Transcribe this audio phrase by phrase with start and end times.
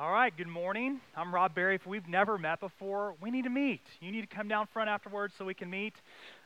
[0.00, 1.00] All right, good morning.
[1.16, 1.74] I'm Rob Berry.
[1.74, 3.80] If we've never met before, we need to meet.
[4.00, 5.94] You need to come down front afterwards so we can meet.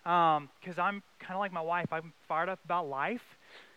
[0.04, 3.20] Because um, I'm kind of like my wife, I'm fired up about life.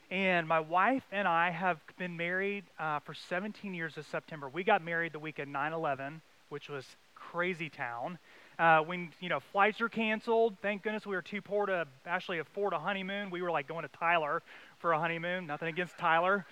[0.10, 4.48] And my wife and I have been married uh, for 17 years this September.
[4.48, 8.18] We got married the week of 9 11, which was crazy town.
[8.58, 12.40] Uh, when you know flights are canceled, thank goodness we were too poor to actually
[12.40, 13.30] afford a honeymoon.
[13.30, 14.42] We were like going to Tyler
[14.80, 15.46] for a honeymoon.
[15.46, 16.46] Nothing against Tyler,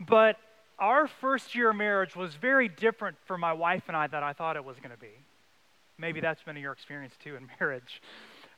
[0.00, 0.38] but
[0.82, 4.32] our first year of marriage was very different for my wife and I than I
[4.32, 5.14] thought it was going to be.
[5.96, 6.24] Maybe hmm.
[6.24, 8.02] that's been your experience too in marriage.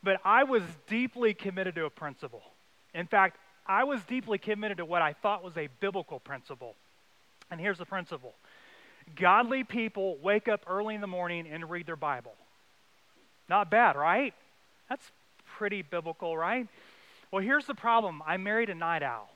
[0.02, 2.42] But I was deeply committed to a principle.
[2.94, 3.36] In fact,
[3.66, 6.74] I was deeply committed to what I thought was a biblical principle.
[7.50, 8.34] And here's the principle
[9.16, 12.32] Godly people wake up early in the morning and read their Bible.
[13.50, 14.32] Not bad, right?
[14.88, 15.10] That's
[15.58, 16.66] pretty biblical, right?
[17.30, 19.28] Well, here's the problem I married a night owl.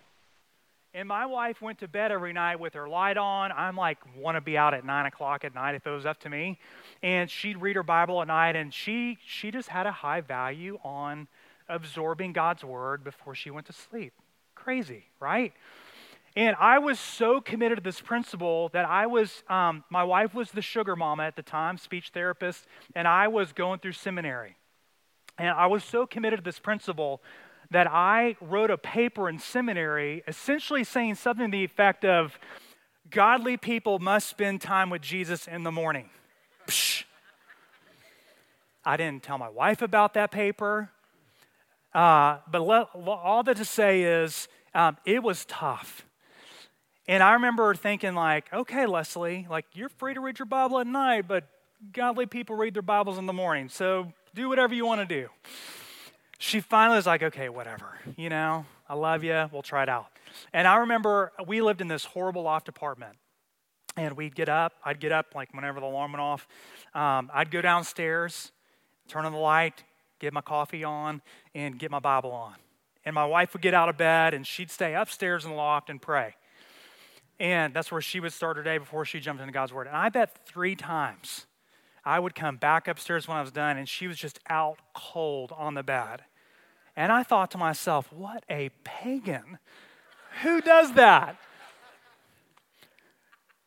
[0.99, 3.53] And my wife went to bed every night with her light on.
[3.53, 6.19] I'm like, want to be out at nine o'clock at night if it was up
[6.23, 6.59] to me.
[7.05, 10.77] And she'd read her Bible at night, and she she just had a high value
[10.83, 11.29] on
[11.69, 14.13] absorbing God's word before she went to sleep.
[14.57, 15.53] Crazy, right?
[16.35, 20.51] And I was so committed to this principle that I was, um, my wife was
[20.51, 24.57] the sugar mama at the time, speech therapist, and I was going through seminary.
[25.39, 27.23] And I was so committed to this principle
[27.71, 32.39] that I wrote a paper in seminary essentially saying something to the effect of
[33.11, 36.11] godly people must spend time with Jesus in the morning.
[36.67, 37.05] Psh.
[38.85, 40.91] I didn't tell my wife about that paper.
[41.95, 46.07] Uh, but all that to say is um, it was tough.
[47.07, 50.87] And I remember thinking, like, okay, Leslie, like, you're free to read your Bible at
[50.87, 51.49] night, but
[51.93, 53.71] godly people read their Bibles in the morning.
[53.71, 55.29] So do whatever you want to do
[56.39, 57.99] she finally was like, okay, whatever.
[58.17, 59.49] You know, I love you.
[59.53, 60.07] We'll try it out.
[60.53, 63.17] And I remember we lived in this horrible loft apartment.
[63.97, 64.75] And we'd get up.
[64.85, 66.47] I'd get up like whenever the alarm went off.
[66.95, 68.53] Um, I'd go downstairs,
[69.09, 69.83] turn on the light,
[70.21, 71.21] get my coffee on,
[71.53, 72.55] and get my Bible on.
[73.05, 75.91] And my wife would get out of bed and she'd stay upstairs in the loft
[75.91, 76.37] and pray.
[77.41, 79.89] And that's where she would start her day before she jumped into God's Word.
[79.89, 81.47] And I bet three times
[82.05, 85.53] I would come back upstairs when I was done, and she was just out cold
[85.57, 86.23] on the bed.
[86.97, 89.59] And I thought to myself, what a pagan.
[90.43, 91.37] Who does that?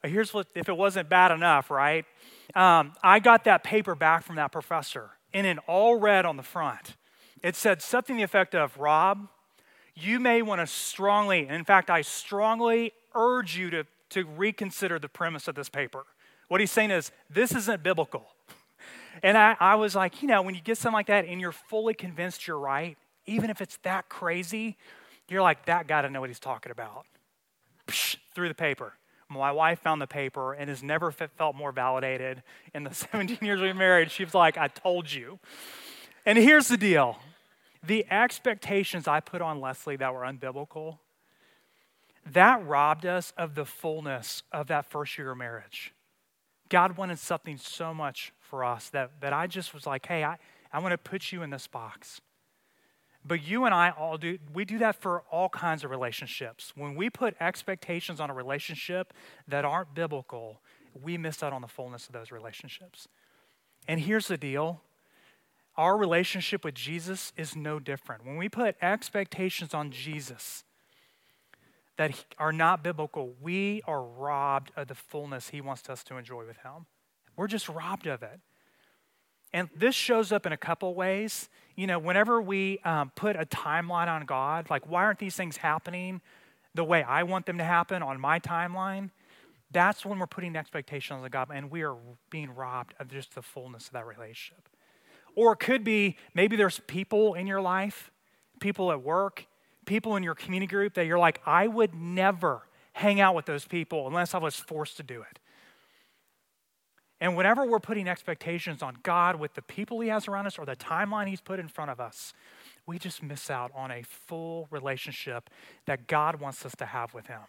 [0.04, 2.06] Here's what, if it wasn't bad enough, right?
[2.56, 6.44] Um, I got that paper back from that professor, and in all red on the
[6.44, 6.96] front,
[7.44, 9.28] it said something the effect of Rob,
[9.96, 15.00] you may want to strongly, and in fact, I strongly urge you to, to reconsider
[15.00, 16.06] the premise of this paper.
[16.52, 18.26] What he's saying is, this isn't biblical.
[19.24, 21.54] And I, I was like, you know, when you get something like that and you're
[21.54, 24.76] fully convinced you're right, even if it's that crazy,
[25.30, 27.06] you're like, that guy doesn't know what he's talking about.
[27.88, 28.96] Psh, through the paper.
[29.30, 33.62] My wife found the paper and has never felt more validated in the 17 years
[33.62, 34.12] we've married.
[34.12, 35.40] She was like, I told you.
[36.26, 37.18] And here's the deal
[37.82, 40.98] the expectations I put on Leslie that were unbiblical,
[42.30, 45.94] that robbed us of the fullness of that first year of marriage.
[46.72, 50.38] God wanted something so much for us that, that I just was like, hey, I,
[50.72, 52.22] I want to put you in this box.
[53.26, 56.72] But you and I all do, we do that for all kinds of relationships.
[56.74, 59.14] When we put expectations on a relationship
[59.50, 60.62] that aren't biblical,
[61.00, 63.06] we miss out on the fullness of those relationships.
[63.86, 64.82] And here's the deal
[65.76, 68.26] our relationship with Jesus is no different.
[68.26, 70.64] When we put expectations on Jesus,
[72.02, 76.48] that are not biblical, we are robbed of the fullness He wants us to enjoy
[76.48, 76.88] with Him.
[77.36, 78.40] We're just robbed of it.
[79.54, 81.48] And this shows up in a couple ways.
[81.76, 85.58] You know, whenever we um, put a timeline on God, like, why aren't these things
[85.58, 86.22] happening
[86.74, 89.12] the way I want them to happen on my timeline?
[89.70, 91.98] That's when we're putting expectations on God, and we are
[92.32, 94.70] being robbed of just the fullness of that relationship.
[95.36, 98.10] Or it could be maybe there's people in your life,
[98.60, 99.46] people at work,
[99.86, 103.66] people in your community group that you're like, I would never hang out with those
[103.66, 105.40] people unless I was forced to do it.
[107.20, 110.66] And whenever we're putting expectations on God with the people He has around us or
[110.66, 112.34] the timeline He's put in front of us,
[112.88, 115.50] we just miss out on a full relationship
[115.86, 117.42] that God wants us to have with Him.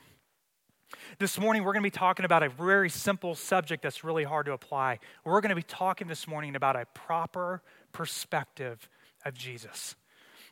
[1.18, 4.44] This morning, we're going to be talking about a very simple subject that's really hard
[4.44, 4.98] to apply.
[5.24, 7.62] We're going to be talking this morning about a proper
[7.92, 8.90] perspective
[9.24, 9.94] of Jesus.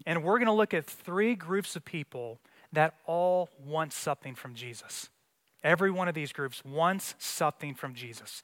[0.06, 2.40] And we're going to look at three groups of people
[2.72, 5.08] that all want something from Jesus.
[5.62, 8.42] Every one of these groups wants something from Jesus.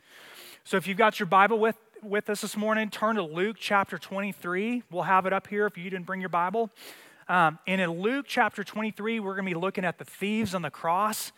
[0.64, 3.96] So if you've got your Bible with, with us this morning, turn to Luke chapter
[3.98, 4.82] 23.
[4.90, 6.70] We'll have it up here if you didn't bring your Bible.
[7.28, 10.62] Um, and in Luke chapter 23, we're going to be looking at the thieves on
[10.62, 11.32] the cross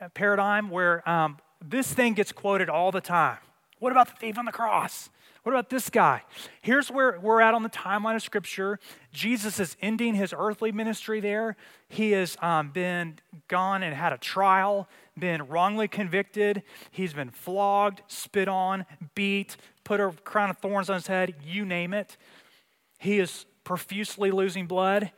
[0.00, 3.38] uh, paradigm where um, this thing gets quoted all the time.
[3.80, 5.10] What about the thief on the cross?
[5.42, 6.22] What about this guy?
[6.60, 8.78] Here's where we're at on the timeline of Scripture.
[9.12, 11.56] Jesus is ending his earthly ministry there.
[11.88, 14.88] He has um, been gone and had a trial,
[15.18, 16.62] been wrongly convicted.
[16.90, 21.64] He's been flogged, spit on, beat, put a crown of thorns on his head, you
[21.64, 22.16] name it.
[22.98, 25.12] He is profusely losing blood.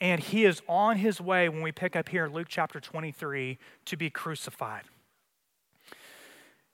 [0.00, 3.58] And he is on his way when we pick up here in Luke chapter 23
[3.86, 4.82] to be crucified.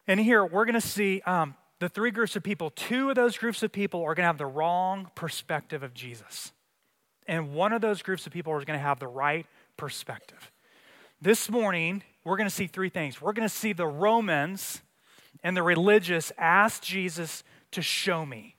[0.07, 2.71] And here we're going to see um, the three groups of people.
[2.71, 6.53] Two of those groups of people are going to have the wrong perspective of Jesus.
[7.27, 9.47] And one of those groups of people is going to have the right
[9.77, 10.53] perspective.
[11.21, 13.21] This morning, we're going to see three things.
[13.21, 14.83] We're going to see the Romans
[15.43, 17.43] and the religious ask Jesus
[17.73, 18.57] to show me.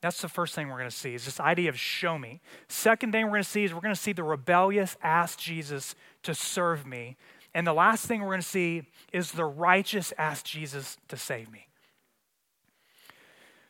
[0.00, 2.40] That's the first thing we're going to see is this idea of show me.
[2.68, 5.94] Second thing we're going to see is we're going to see the rebellious ask Jesus
[6.22, 7.16] to serve me.
[7.54, 8.82] And the last thing we're going to see
[9.12, 11.68] is the righteous ask Jesus to save me.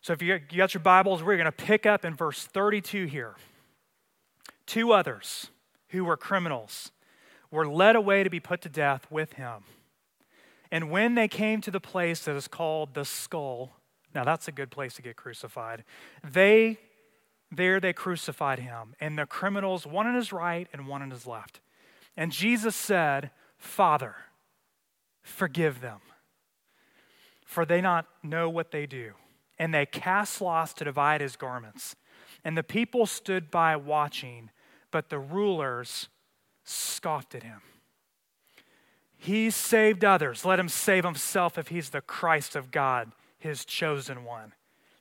[0.07, 3.35] So if you got your Bibles, we're going to pick up in verse 32 here.
[4.65, 5.49] Two others
[5.89, 6.93] who were criminals
[7.51, 9.65] were led away to be put to death with him.
[10.71, 13.81] And when they came to the place that is called the skull,
[14.15, 15.83] now that's a good place to get crucified,
[16.23, 16.77] they
[17.51, 21.27] there they crucified him, and the criminals, one on his right and one on his
[21.27, 21.59] left.
[22.15, 24.15] And Jesus said, Father,
[25.21, 25.99] forgive them,
[27.45, 29.11] for they not know what they do.
[29.59, 31.95] And they cast lots to divide his garments.
[32.43, 34.51] And the people stood by watching,
[34.91, 36.09] but the rulers
[36.63, 37.61] scoffed at him.
[39.17, 40.45] He saved others.
[40.45, 44.53] Let him save himself if he's the Christ of God, his chosen one.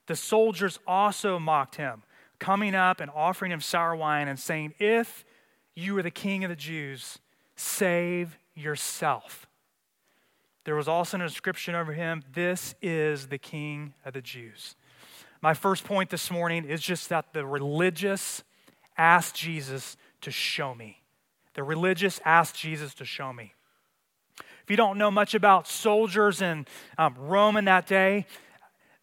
[0.06, 2.02] The soldiers also mocked him,
[2.38, 5.24] coming up and offering him sour wine and saying, If
[5.74, 7.18] you are the king of the Jews,
[7.56, 9.45] save yourself.
[10.66, 14.74] There was also an inscription over him This is the king of the Jews.
[15.40, 18.42] My first point this morning is just that the religious
[18.98, 21.02] asked Jesus to show me.
[21.54, 23.54] The religious asked Jesus to show me.
[24.40, 26.66] If you don't know much about soldiers in
[26.98, 28.26] um, Rome in that day,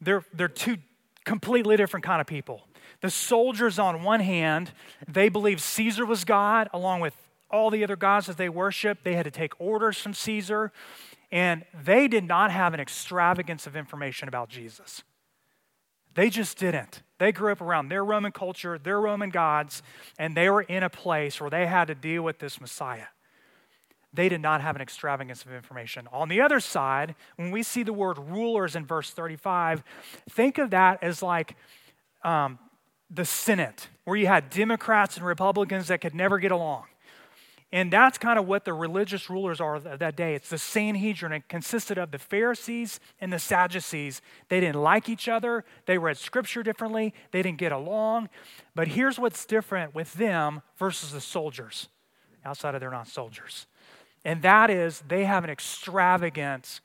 [0.01, 0.79] they're, they're two
[1.23, 2.67] completely different kind of people.
[2.99, 4.73] The soldiers, on one hand,
[5.07, 7.15] they believed Caesar was God, along with
[7.49, 9.05] all the other gods that they worshiped.
[9.05, 10.73] They had to take orders from Caesar,
[11.33, 15.01] and they did not have an extravagance of information about Jesus.
[16.13, 17.01] They just didn't.
[17.17, 19.81] They grew up around their Roman culture, their Roman gods,
[20.19, 23.07] and they were in a place where they had to deal with this Messiah.
[24.13, 26.07] They did not have an extravagance of information.
[26.11, 29.83] On the other side, when we see the word rulers in verse 35,
[30.29, 31.55] think of that as like
[32.23, 32.59] um,
[33.09, 36.83] the Senate, where you had Democrats and Republicans that could never get along.
[37.73, 40.35] And that's kind of what the religious rulers are of that day.
[40.35, 41.31] It's the Sanhedrin.
[41.31, 44.21] It consisted of the Pharisees and the Sadducees.
[44.49, 45.65] They didn't like each other.
[45.87, 47.15] They read scripture differently.
[47.31, 48.29] They didn't get along.
[48.75, 51.89] But here's what's different with them versus the soldiers,
[52.45, 53.65] outside of they're not soldiers.
[54.23, 56.79] And that is they have an extravagant,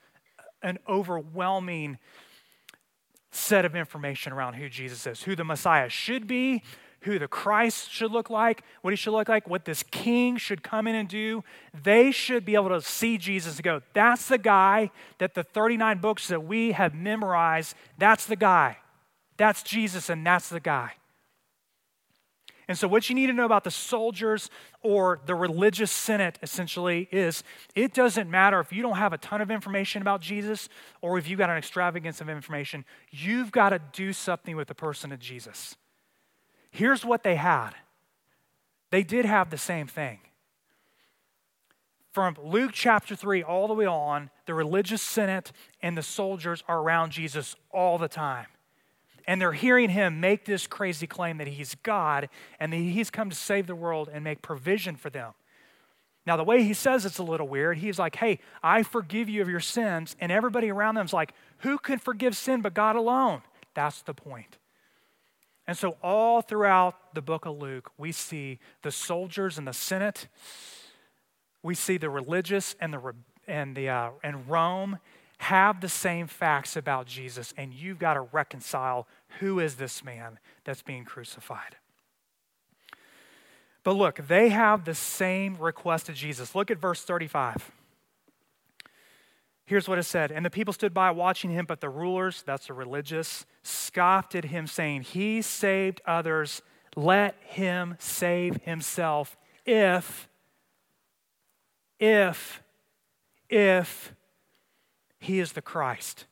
[0.62, 1.99] an overwhelming
[3.31, 6.62] set of information around who Jesus is, who the Messiah should be,
[7.03, 10.62] who the Christ should look like, what he should look like, what this king should
[10.62, 11.45] come in and do,
[11.83, 15.99] they should be able to see Jesus and go, that's the guy that the 39
[15.99, 18.78] books that we have memorized, that's the guy.
[19.37, 20.93] That's Jesus, and that's the guy.
[22.67, 24.50] And so, what you need to know about the soldiers
[24.83, 27.43] or the religious senate essentially is
[27.75, 30.69] it doesn't matter if you don't have a ton of information about Jesus
[31.00, 34.75] or if you've got an extravagance of information, you've got to do something with the
[34.75, 35.76] person of Jesus.
[36.78, 37.70] Here's what they had
[38.92, 40.20] they did have the same thing.
[42.12, 45.50] From Luke chapter 3 all the way on, the religious senate
[45.82, 48.47] and the soldiers are around Jesus all the time.
[49.26, 52.28] And they're hearing him make this crazy claim that he's God
[52.61, 55.32] and that he's come to save the world and make provision for them.
[56.26, 57.78] Now, the way he says it's a little weird.
[57.78, 60.14] He's like, hey, I forgive you of your sins.
[60.20, 63.42] And everybody around them is like, who can forgive sin but God alone?
[63.75, 64.58] That's the point.
[65.68, 70.26] And so, all throughout the book of Luke, we see the soldiers and the Senate,
[71.62, 73.12] we see the religious and, the,
[73.46, 74.98] and, the, uh, and Rome
[75.37, 79.06] have the same facts about Jesus, and you've got to reconcile
[79.40, 81.76] who is this man that's being crucified.
[83.84, 86.54] But look, they have the same request of Jesus.
[86.54, 87.70] Look at verse 35.
[89.68, 92.68] Here's what it said And the people stood by watching him, but the rulers, that's
[92.68, 96.62] the religious, scoffed at him, saying, He saved others.
[96.96, 100.26] Let him save himself if,
[102.00, 102.62] if,
[103.50, 104.14] if
[105.20, 106.25] he is the Christ.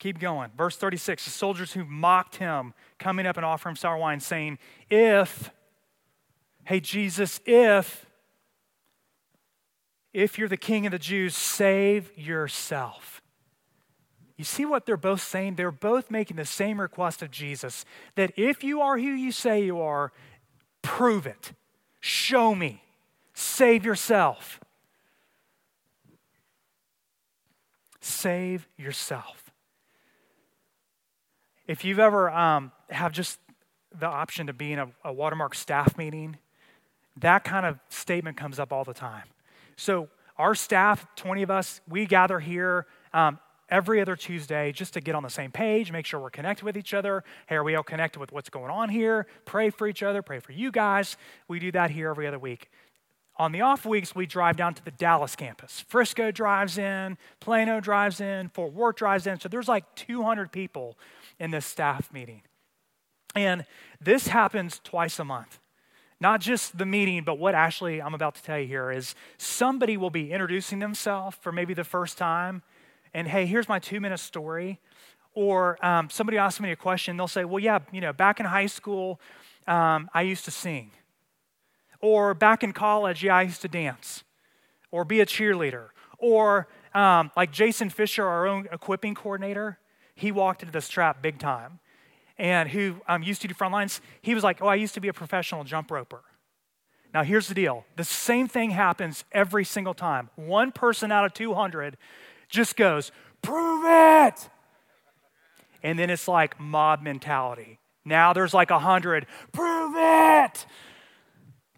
[0.00, 0.50] Keep going.
[0.58, 4.58] Verse 36 the soldiers who mocked him coming up and offering sour wine, saying,
[4.90, 5.52] If,
[6.64, 8.04] hey, Jesus, if,
[10.14, 13.20] if you're the king of the Jews, save yourself.
[14.36, 15.56] You see what they're both saying?
[15.56, 19.64] They're both making the same request of Jesus that if you are who you say
[19.64, 20.12] you are,
[20.82, 21.52] prove it.
[22.00, 22.82] Show me.
[23.34, 24.60] Save yourself.
[28.00, 29.50] Save yourself.
[31.66, 33.40] If you've ever um, have just
[33.96, 36.36] the option to be in a, a watermark staff meeting,
[37.16, 39.24] that kind of statement comes up all the time.
[39.76, 43.38] So our staff, 20 of us, we gather here um,
[43.68, 46.76] every other Tuesday just to get on the same page, make sure we're connected with
[46.76, 47.24] each other.
[47.46, 49.26] Hey, are we all connected with what's going on here?
[49.44, 51.16] Pray for each other, pray for you guys.
[51.48, 52.70] We do that here every other week.
[53.36, 55.84] On the off weeks, we drive down to the Dallas campus.
[55.88, 59.40] Frisco drives in, Plano drives in, Fort Worth drives in.
[59.40, 60.96] So there's like 200 people
[61.40, 62.42] in this staff meeting.
[63.34, 63.66] And
[64.00, 65.58] this happens twice a month.
[66.20, 69.96] Not just the meeting, but what actually I'm about to tell you here is somebody
[69.96, 72.62] will be introducing themselves for maybe the first time.
[73.12, 74.80] And hey, here's my two minute story.
[75.34, 78.46] Or um, somebody asks me a question, they'll say, well, yeah, you know, back in
[78.46, 79.20] high school,
[79.66, 80.92] um, I used to sing.
[82.00, 84.22] Or back in college, yeah, I used to dance
[84.90, 85.88] or be a cheerleader.
[86.18, 89.78] Or um, like Jason Fisher, our own equipping coordinator,
[90.14, 91.80] he walked into this trap big time.
[92.36, 95.00] And who um, used to do front lines, he was like, Oh, I used to
[95.00, 96.22] be a professional jump roper.
[97.12, 100.30] Now, here's the deal the same thing happens every single time.
[100.36, 101.96] One person out of 200
[102.48, 103.12] just goes,
[103.42, 104.48] Prove it!
[105.82, 107.78] And then it's like mob mentality.
[108.04, 110.66] Now there's like a hundred, prove it!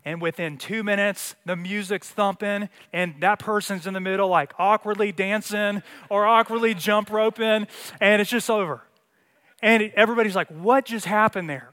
[0.06, 5.10] and within two minutes, the music's thumping, and that person's in the middle, like awkwardly
[5.10, 7.66] dancing or awkwardly jump roping,
[8.00, 8.85] and it's just over.
[9.62, 11.72] And everybody's like, What just happened there?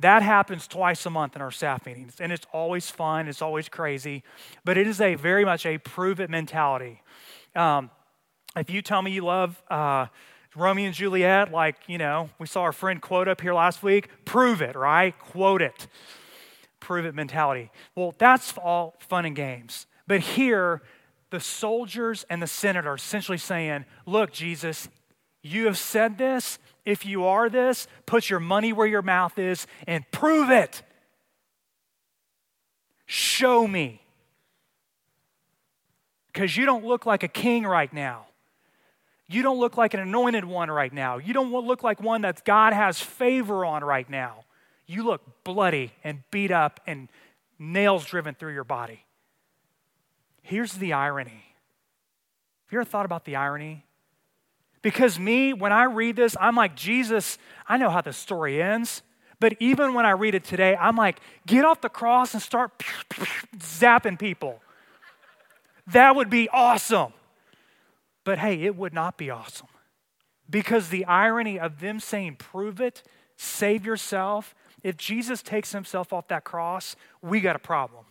[0.00, 3.68] That happens twice a month in our staff meetings, and it's always fun, it's always
[3.68, 4.22] crazy,
[4.64, 7.02] but it is a very much a prove it mentality.
[7.56, 7.90] Um,
[8.56, 10.06] if you tell me you love uh,
[10.54, 14.08] Romeo and Juliet, like, you know, we saw our friend quote up here last week,
[14.24, 15.18] prove it, right?
[15.18, 15.88] Quote it
[16.80, 17.70] prove it mentality.
[17.94, 19.86] Well, that's all fun and games.
[20.06, 20.82] But here,
[21.30, 24.88] the soldiers and the senator are essentially saying, Look, Jesus,
[25.42, 26.58] you have said this.
[26.88, 30.82] If you are this, put your money where your mouth is and prove it.
[33.06, 34.02] Show me.
[36.32, 38.26] Because you don't look like a king right now.
[39.26, 41.18] You don't look like an anointed one right now.
[41.18, 44.44] You don't look like one that God has favor on right now
[44.88, 47.08] you look bloody and beat up and
[47.58, 49.04] nails driven through your body.
[50.42, 51.44] Here's the irony.
[52.64, 53.84] Have you ever thought about the irony?
[54.82, 59.02] Because me, when I read this, I'm like, Jesus, I know how the story ends.
[59.40, 62.78] But even when I read it today, I'm like, get off the cross and start
[63.58, 64.60] zapping people.
[65.88, 67.12] That would be awesome.
[68.24, 69.68] But hey, it would not be awesome.
[70.50, 73.02] Because the irony of them saying, prove it,
[73.36, 78.04] save yourself, if Jesus takes himself off that cross, we got a problem.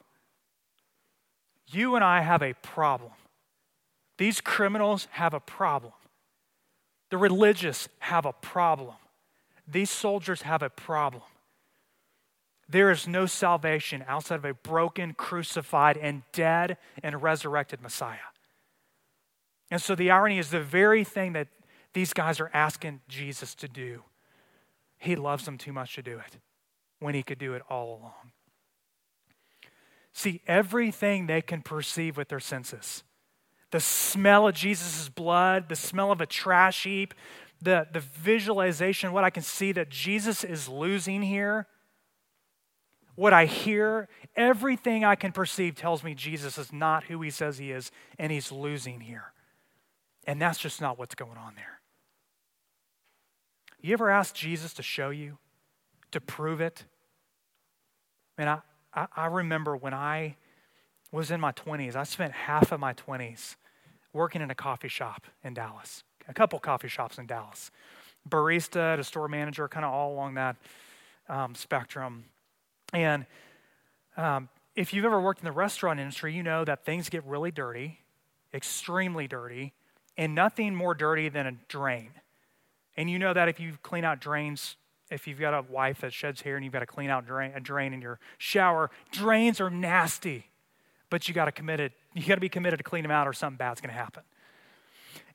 [1.68, 3.12] You and I have a problem.
[4.18, 5.94] These criminals have a problem.
[7.10, 8.96] The religious have a problem.
[9.68, 11.24] These soldiers have a problem.
[12.70, 18.18] There is no salvation outside of a broken, crucified, and dead and resurrected Messiah.
[19.72, 21.48] And so the irony is the very thing that
[21.94, 24.04] these guys are asking Jesus to do.
[24.98, 26.38] He loves them too much to do it
[27.00, 28.32] when he could do it all along.
[30.14, 33.04] See, everything they can perceive with their senses
[33.72, 37.14] the smell of Jesus' blood, the smell of a trash heap,
[37.62, 41.68] the, the visualization, what I can see that Jesus is losing here,
[43.16, 47.58] what I hear, everything I can perceive tells me Jesus is not who he says
[47.58, 49.34] he is, and he's losing here.
[50.26, 51.80] And that's just not what's going on there.
[53.82, 55.38] You ever ask Jesus to show you?
[56.12, 56.86] to prove it.
[58.38, 58.60] Man, I,
[58.94, 60.38] I, I remember when I
[61.12, 63.56] was in my 20s, I spent half of my 20s
[64.14, 67.72] working in a coffee shop in Dallas, a couple coffee shops in Dallas.
[68.28, 70.58] Barista to store manager, kind of all along that
[71.30, 72.26] um, spectrum.
[72.92, 73.26] And
[74.18, 77.52] um, if you've ever worked in the restaurant industry, you know that things get really
[77.52, 78.00] dirty,
[78.54, 79.74] extremely dirty,
[80.18, 82.10] and nothing more dirty than a drain.
[82.98, 84.76] And you know that if you clean out drains
[85.10, 87.52] if you've got a wife that sheds hair and you've got to clean out drain,
[87.56, 90.48] a drain in your shower, drains are nasty,
[91.10, 91.94] but you got to commit it.
[92.14, 94.24] You got to be committed to clean them out, or something bad's going to happen.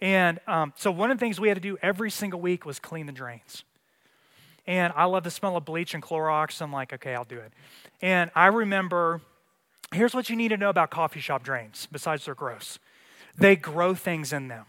[0.01, 2.79] And um, so one of the things we had to do every single week was
[2.79, 3.65] clean the drains.
[4.67, 6.61] And I love the smell of bleach and Clorox.
[6.61, 7.53] I'm like, okay, I'll do it.
[8.01, 9.21] And I remember
[9.93, 12.79] here's what you need to know about coffee shop drains, besides they're gross
[13.37, 14.65] they grow things in them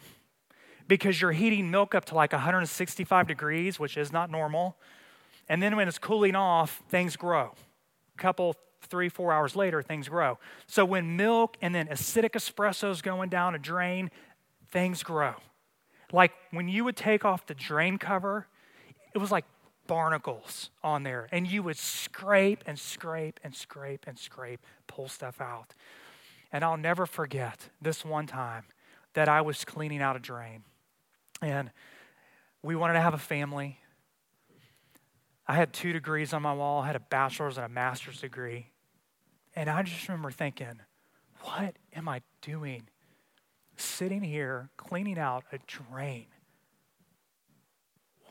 [0.87, 4.75] because you're heating milk up to like 165 degrees, which is not normal.
[5.49, 7.53] And then when it's cooling off, things grow.
[8.15, 8.55] A couple,
[8.85, 10.37] three, four hours later, things grow.
[10.67, 14.11] So when milk and then acidic espresso is going down a drain,
[14.71, 15.35] things grow.
[16.11, 18.47] Like when you would take off the drain cover,
[19.13, 19.45] it was like
[19.87, 25.41] barnacles on there, and you would scrape and scrape and scrape and scrape, pull stuff
[25.41, 25.73] out.
[26.51, 28.65] And I'll never forget this one time
[29.13, 30.63] that I was cleaning out a drain.
[31.41, 31.71] And
[32.61, 33.79] we wanted to have a family.
[35.47, 38.67] I had two degrees on my wall, I had a bachelor's and a master's degree.
[39.55, 40.81] And I just remember thinking,
[41.41, 42.83] what am I doing?
[43.77, 46.25] Sitting here cleaning out a drain.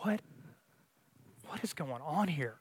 [0.01, 0.21] What,
[1.47, 2.57] what is going on here?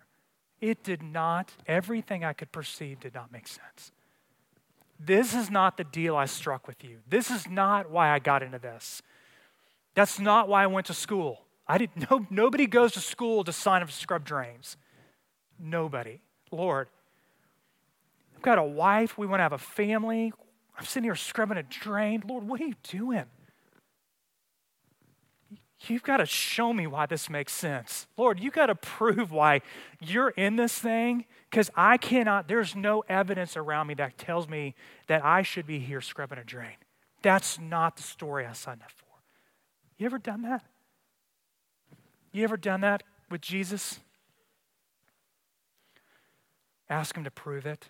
[0.60, 3.92] It did not, everything I could perceive did not make sense.
[5.00, 7.00] This is not the deal I struck with you.
[7.08, 9.02] This is not why I got into this.
[9.96, 11.46] That's not why I went to school.
[11.68, 14.78] I didn't no, nobody goes to school to sign up scrub drains.
[15.60, 16.22] Nobody.
[16.52, 16.90] Lord,
[18.42, 19.20] I've got a wife.
[19.20, 20.34] We want to have a family.
[20.76, 22.24] I'm sitting here scrubbing a drain.
[22.28, 23.26] Lord, what are you doing?
[25.82, 28.08] You've got to show me why this makes sense.
[28.18, 29.62] Lord, you've got to prove why
[30.00, 34.74] you're in this thing because I cannot, there's no evidence around me that tells me
[35.06, 36.78] that I should be here scrubbing a drain.
[37.22, 39.06] That's not the story I signed up for.
[40.00, 40.64] You ever done that?
[42.32, 44.00] You ever done that with Jesus?
[46.90, 47.88] Ask him to prove it.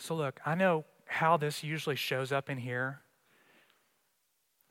[0.00, 3.00] So, look, I know how this usually shows up in here.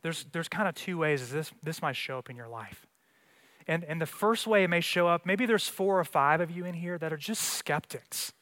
[0.02, 2.88] There's, there's kind of two ways this, this might show up in your life.
[3.68, 6.50] And, and the first way it may show up, maybe there's four or five of
[6.50, 8.34] you in here that are just skeptics.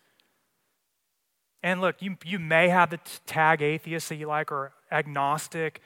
[1.62, 5.82] And look, you, you may have the tag atheist that you like or agnostic,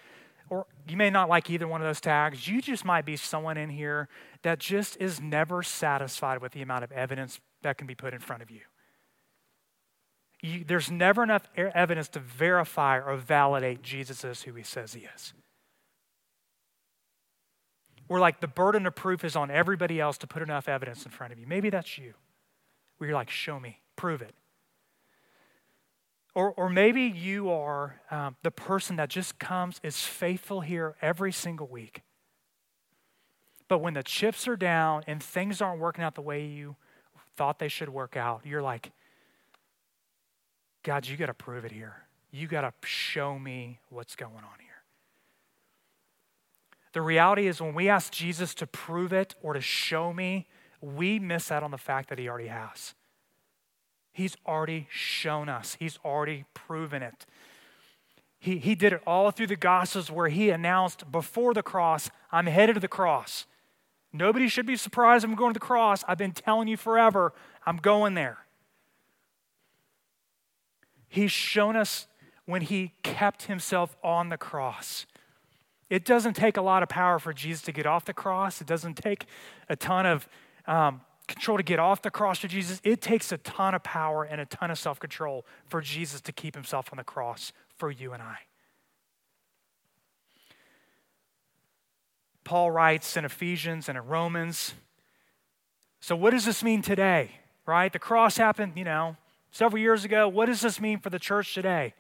[0.50, 2.48] or you may not like either one of those tags.
[2.48, 4.08] You just might be someone in here
[4.44, 8.20] that just is never satisfied with the amount of evidence that can be put in
[8.20, 8.62] front of you.
[10.41, 15.08] You there's never enough evidence to verify or validate Jesus is who he says he
[15.15, 15.34] is
[18.12, 21.12] We're like the burden of proof is on everybody else to put enough evidence in
[21.12, 21.47] front of you.
[21.47, 22.13] Maybe that's you,
[22.97, 24.36] where you're like, show me, prove it.
[26.36, 31.32] Or, or maybe you are um, the person that just comes, is faithful here every
[31.32, 32.01] single week.
[33.69, 36.75] But when the chips are down and things aren't working out the way you
[37.38, 38.91] thought they should work out, you're like,
[40.84, 41.96] God, you got to prove it here.
[42.32, 44.70] You got to show me what's going on here.
[46.94, 50.48] The reality is, when we ask Jesus to prove it or to show me,
[50.82, 52.96] we miss out on the fact that he already has.
[54.12, 57.26] He's already shown us, he's already proven it.
[58.39, 62.48] He, he did it all through the Gospels where he announced before the cross, I'm
[62.48, 63.46] headed to the cross.
[64.12, 66.04] Nobody should be surprised I'm going to the cross.
[66.08, 67.34] I've been telling you forever,
[67.67, 68.39] I'm going there.
[71.12, 72.08] He's shown us
[72.45, 75.06] when he kept himself on the cross.
[75.89, 78.62] It doesn't take a lot of power for Jesus to get off the cross.
[78.62, 79.26] It doesn't take
[79.67, 80.30] a ton of
[80.67, 82.80] um, control to get off the cross for Jesus.
[82.86, 86.32] It takes a ton of power and a ton of self control for Jesus to
[86.32, 88.38] keep himself on the cross for you and I.
[92.45, 94.76] Paul writes in Ephesians and in Romans.
[96.00, 97.32] So, what does this mean today?
[97.65, 97.91] Right?
[97.91, 99.17] The cross happened, you know,
[99.52, 100.28] several years ago.
[100.28, 101.94] What does this mean for the church today?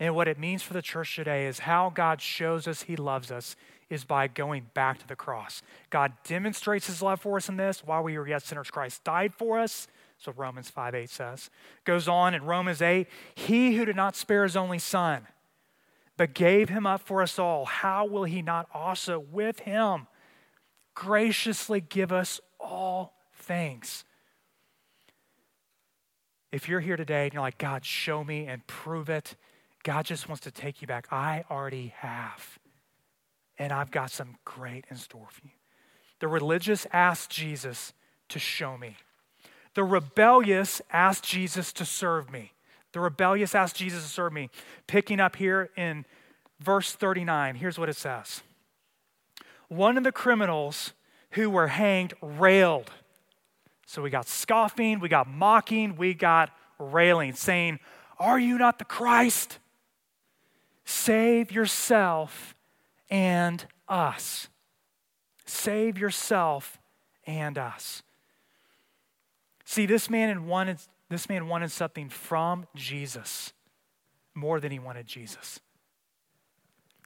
[0.00, 3.30] And what it means for the church today is how God shows us he loves
[3.30, 3.54] us
[3.90, 5.62] is by going back to the cross.
[5.90, 7.84] God demonstrates his love for us in this.
[7.84, 9.86] While we were yet sinners, Christ died for us.
[10.18, 11.50] So Romans 5 8 says.
[11.84, 15.26] Goes on in Romans 8 He who did not spare his only son,
[16.16, 20.06] but gave him up for us all, how will he not also with him
[20.94, 24.04] graciously give us all things?
[26.54, 29.34] If you're here today and you're like, God, show me and prove it,
[29.82, 31.08] God just wants to take you back.
[31.10, 32.60] I already have.
[33.58, 35.50] And I've got some great in store for you.
[36.20, 37.92] The religious asked Jesus
[38.28, 38.98] to show me.
[39.74, 42.52] The rebellious asked Jesus to serve me.
[42.92, 44.48] The rebellious asked Jesus to serve me.
[44.86, 46.04] Picking up here in
[46.60, 48.44] verse 39, here's what it says
[49.66, 50.92] One of the criminals
[51.30, 52.92] who were hanged railed.
[53.86, 57.80] So we got scoffing, we got mocking, we got railing, saying,
[58.18, 59.58] Are you not the Christ?
[60.84, 62.54] save yourself
[63.10, 64.48] and us.
[65.44, 66.78] Save yourself
[67.26, 68.02] and us.
[69.64, 73.52] See, this man wanted, this man wanted something from Jesus
[74.34, 75.60] more than he wanted Jesus.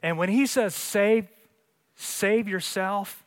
[0.02, 1.28] And when he says save,
[1.94, 3.24] save yourself,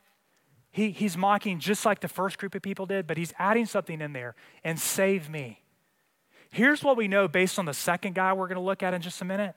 [0.72, 4.00] he, he's mocking just like the first group of people did, but he's adding something
[4.02, 5.62] in there and save me.
[6.50, 9.02] Here's what we know based on the second guy we're going to look at in
[9.02, 9.56] just a minute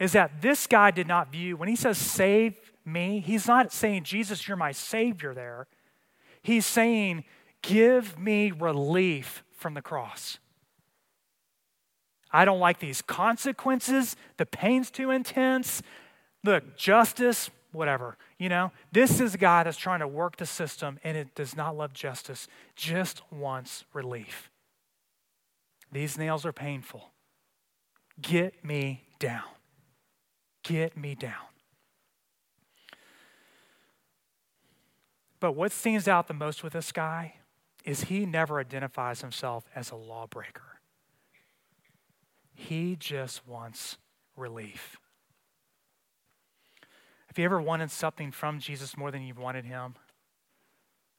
[0.00, 4.04] is that this guy did not view, when he says save me, he's not saying,
[4.04, 5.66] Jesus, you're my Savior there.
[6.42, 7.24] He's saying,
[7.62, 10.38] give me relief from the cross.
[12.30, 14.16] I don't like these consequences.
[14.36, 15.82] The pain's too intense.
[16.42, 18.16] Look, justice, whatever.
[18.38, 21.76] You know, this is guy that's trying to work the system and it does not
[21.76, 24.50] love justice, just wants relief.
[25.92, 27.10] These nails are painful.
[28.20, 29.42] Get me down.
[30.62, 31.32] Get me down.
[35.40, 37.34] But what stands out the most with this guy
[37.84, 40.80] is he never identifies himself as a lawbreaker.
[42.54, 43.98] He just wants
[44.36, 44.96] relief.
[47.34, 49.96] Have you ever wanted something from Jesus more than you've wanted him?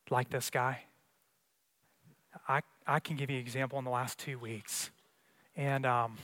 [0.09, 0.83] Like this guy?
[2.47, 4.91] I, I can give you an example in the last two weeks.
[5.57, 6.15] And um,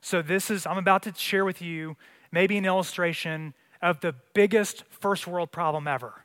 [0.00, 1.96] so, this is, I'm about to share with you
[2.30, 6.24] maybe an illustration of the biggest first world problem ever,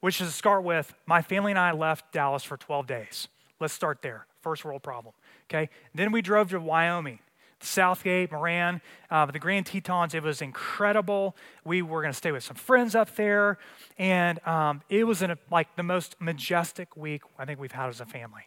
[0.00, 3.28] which is to start with my family and I left Dallas for 12 days.
[3.60, 4.26] Let's start there.
[4.42, 5.14] First world problem.
[5.50, 5.70] Okay.
[5.94, 7.20] Then we drove to Wyoming.
[7.64, 10.14] Southgate, Moran, uh, the Grand Tetons.
[10.14, 11.36] It was incredible.
[11.64, 13.58] We were going to stay with some friends up there,
[13.98, 18.06] and um, it was like the most majestic week I think we've had as a
[18.06, 18.42] family.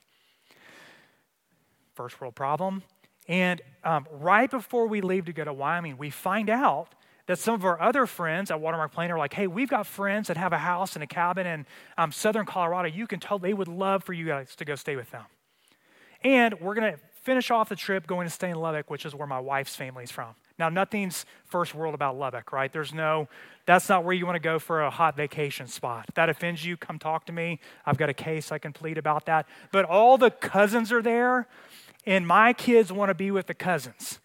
[1.94, 2.84] First world problem.
[3.28, 6.90] And um, right before we leave to go to Wyoming, we find out
[7.28, 10.28] that some of our other friends at Watermark Plano are like, hey, we've got friends
[10.28, 11.66] that have a house and a cabin in
[11.98, 12.88] um, southern Colorado.
[12.88, 15.24] You can tell they would love for you guys to go stay with them.
[16.24, 19.16] And we're going to finish off the trip going to stay in Lubbock, which is
[19.16, 20.36] where my wife's family is from.
[20.60, 22.72] Now, nothing's first world about Lubbock, right?
[22.72, 23.28] There's no,
[23.66, 26.06] that's not where you want to go for a hot vacation spot.
[26.08, 27.60] If that offends you, come talk to me.
[27.84, 29.48] I've got a case I can plead about that.
[29.72, 31.48] But all the cousins are there,
[32.06, 34.20] and my kids want to be with the cousins.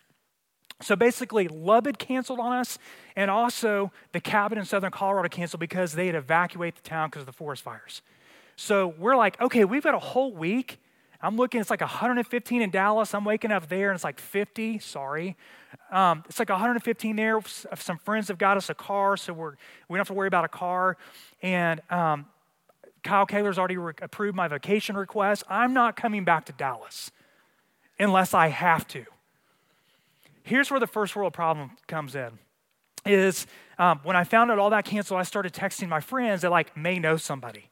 [0.83, 2.79] So basically, Lubbock canceled on us,
[3.17, 7.23] and also the cabin in southern Colorado canceled because they had evacuated the town because
[7.23, 8.03] of the forest fires.
[8.57, 10.79] So we're like, okay, we've got a whole week
[11.23, 13.15] I'm looking, it's like 115 in Dallas.
[13.15, 14.79] I'm waking up there and it's like 50.
[14.79, 15.37] Sorry.
[15.91, 17.41] Um, it's like 115 there.
[17.45, 19.51] Some friends have got us a car, so we're,
[19.89, 20.97] we don't have to worry about a car.
[21.43, 22.27] And um,
[23.03, 25.45] Kyle Kaler's already re- approved my vacation request.
[25.49, 27.11] I'm not coming back to Dallas
[27.99, 29.05] unless I have to.
[30.43, 32.39] Here's where the first world problem comes in
[33.07, 33.47] is
[33.79, 36.77] um, when I found out all that canceled, I started texting my friends that like
[36.77, 37.71] may know somebody.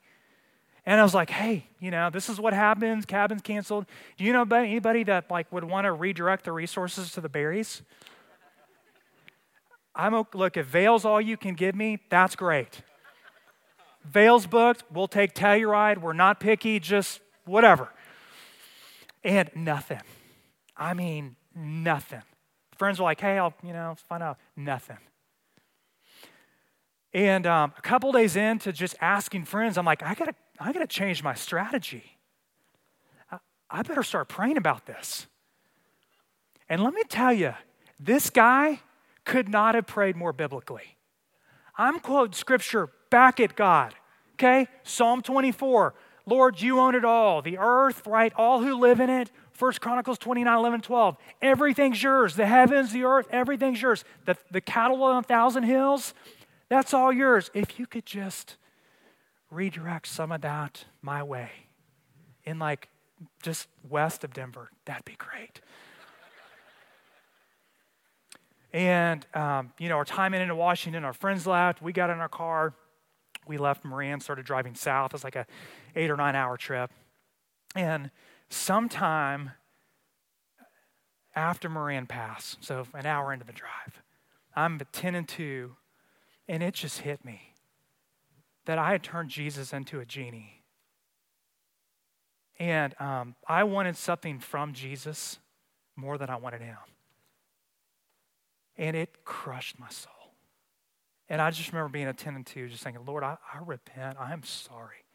[0.88, 3.05] And I was like, hey, you know, this is what happens.
[3.05, 3.85] Cabin's canceled.
[4.16, 7.83] Do you know anybody that like would want to redirect the resources to the Berrys?
[9.94, 12.81] I'm look, if Vail's all you can give me, that's great.
[14.03, 14.85] Vail's booked.
[14.90, 15.98] We'll take Telluride.
[15.98, 17.90] We're not picky, just whatever.
[19.22, 20.01] And nothing.
[20.74, 22.22] I mean, nothing.
[22.79, 24.38] Friends were like, hey, I'll, you know, find out.
[24.57, 24.96] Nothing.
[27.12, 30.80] And um, a couple days into just asking friends, I'm like, I gotta I got
[30.80, 32.18] to change my strategy.
[33.70, 35.26] I, better start praying about this.
[36.68, 37.54] And let me tell you,
[38.00, 38.80] this guy
[39.24, 40.96] could not have prayed more biblically.
[41.76, 43.94] I'm quoting scripture back at God.
[44.34, 44.68] Okay?
[44.82, 45.94] Psalm 24.
[46.26, 47.40] Lord, you own it all.
[47.40, 48.32] The earth, right?
[48.36, 49.30] All who live in it.
[49.52, 51.16] First Chronicles 29, 11, 12.
[51.42, 52.36] Everything's yours.
[52.36, 54.04] The heavens, the earth, everything's yours.
[54.24, 56.14] The, the cattle on a thousand hills,
[56.68, 57.50] that's all yours.
[57.54, 58.56] If you could just
[59.50, 61.50] redirect some of that my way
[62.44, 62.88] in like
[63.42, 65.61] just west of Denver, that'd be great.
[68.72, 71.82] and, um, you know, our time in into Washington, our friends left.
[71.82, 72.74] We got in our car.
[73.46, 75.14] We left Moran, started driving south.
[75.14, 75.46] It's like a
[75.96, 76.90] eight or nine hour trip.
[77.74, 78.11] And
[78.50, 79.52] sometime
[81.34, 84.02] after Moran Pass, so an hour into the drive,
[84.54, 85.76] I'm at 10 and 2,
[86.48, 87.47] and it just hit me
[88.68, 90.61] that I had turned Jesus into a genie.
[92.59, 95.38] And um, I wanted something from Jesus
[95.96, 96.76] more than I wanted him.
[98.76, 100.12] And it crushed my soul.
[101.31, 104.18] And I just remember being a 10 and 2, just thinking, Lord, I, I repent.
[104.20, 105.07] I am sorry.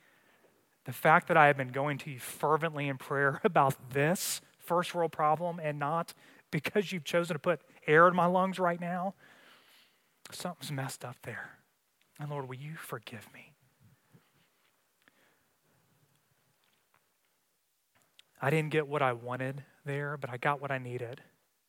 [0.85, 4.95] The fact that I have been going to you fervently in prayer about this first
[4.95, 6.15] world problem and not
[6.49, 9.13] because you've chosen to put air in my lungs right now,
[10.31, 11.59] something's messed up there.
[12.19, 13.53] And Lord, will you forgive me?
[18.41, 21.21] I didn't get what I wanted there, but I got what I needed.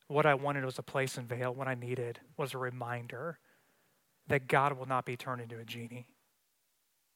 [0.08, 1.54] What I wanted was a place in Vail.
[1.54, 3.38] What I needed was a reminder
[4.26, 6.06] that God will not be turned into a genie.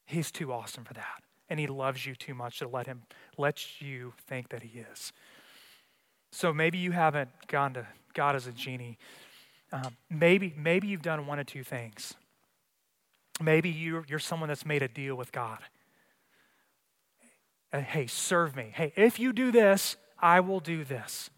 [0.07, 1.23] He's too awesome for that.
[1.51, 3.03] And he loves you too much to let him
[3.37, 5.13] let you think that he is.
[6.31, 8.99] So maybe you haven't gone to God as a genie.
[9.73, 12.15] Um, maybe, maybe you've done one of two things.
[13.41, 15.61] Maybe you're, you're someone that's made a deal with God
[17.73, 18.73] uh, hey, serve me.
[18.75, 21.31] Hey, if you do this, I will do this.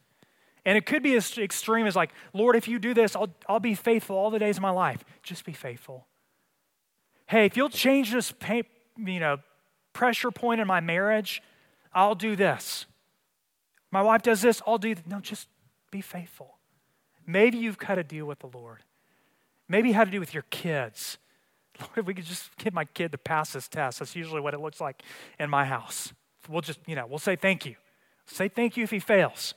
[0.65, 3.61] And it could be as extreme as like, Lord, if you do this, I'll, I'll
[3.61, 5.03] be faithful all the days of my life.
[5.23, 6.07] Just be faithful.
[7.27, 8.33] Hey, if you'll change this
[8.97, 9.39] you know,
[9.93, 11.43] pressure point in my marriage,
[11.93, 12.87] I'll do this.
[13.91, 15.49] My wife does this, I'll do No, just
[15.91, 16.59] be faithful.
[17.27, 18.85] Maybe you've cut a deal with the Lord.
[19.69, 21.19] Maybe had to do with your kids.
[21.81, 24.55] Lord, if we could just get my kid to pass this test, that's usually what
[24.55, 25.03] it looks like
[25.39, 26.13] in my house.
[26.49, 27.77] We'll just, you know, we'll say thank you.
[28.27, 29.55] Say thank you if he fails.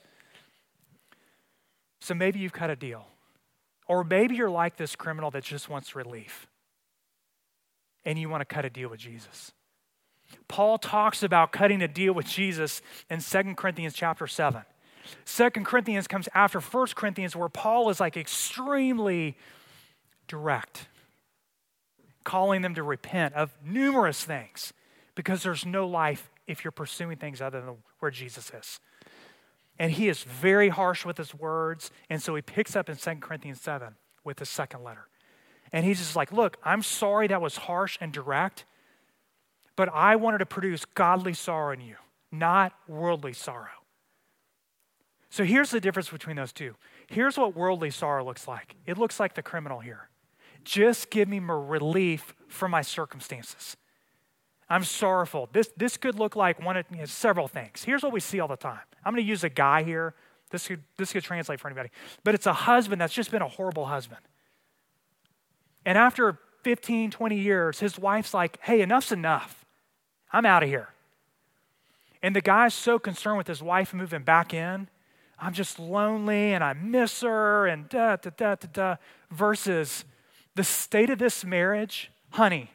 [2.00, 3.06] So maybe you've cut a deal.
[3.86, 6.46] Or maybe you're like this criminal that just wants relief
[8.04, 9.52] and you want to cut a deal with Jesus.
[10.48, 14.62] Paul talks about cutting a deal with Jesus in 2 Corinthians chapter 7.
[15.26, 19.36] 2 Corinthians comes after 1 Corinthians, where Paul is like extremely
[20.26, 20.88] direct,
[22.24, 24.72] calling them to repent of numerous things
[25.14, 28.80] because there's no life if you're pursuing things other than where Jesus is.
[29.78, 31.90] And he is very harsh with his words.
[32.08, 35.08] And so he picks up in 2 Corinthians 7 with the second letter.
[35.72, 38.64] And he's just like, Look, I'm sorry that was harsh and direct,
[39.76, 41.96] but I wanted to produce godly sorrow in you,
[42.30, 43.68] not worldly sorrow.
[45.30, 46.76] So here's the difference between those two.
[47.08, 50.08] Here's what worldly sorrow looks like it looks like the criminal here.
[50.64, 53.76] Just give me relief from my circumstances.
[54.68, 55.48] I'm sorrowful.
[55.52, 57.84] This, this could look like one of you know, several things.
[57.84, 58.80] Here's what we see all the time.
[59.04, 60.14] I'm going to use a guy here.
[60.50, 61.90] This could, this could translate for anybody.
[62.22, 64.20] But it's a husband that's just been a horrible husband.
[65.84, 69.66] And after 15, 20 years, his wife's like, hey, enough's enough.
[70.32, 70.88] I'm out of here.
[72.22, 74.88] And the guy's so concerned with his wife moving back in.
[75.38, 78.96] I'm just lonely and I miss her and da, da, da, da, da.
[79.30, 80.04] Versus
[80.54, 82.70] the state of this marriage, honey,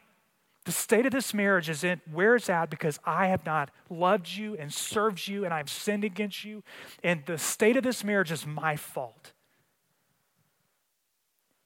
[0.64, 4.28] the state of this marriage is in where it's at because I have not loved
[4.28, 6.62] you and served you and I've sinned against you.
[7.02, 9.32] And the state of this marriage is my fault.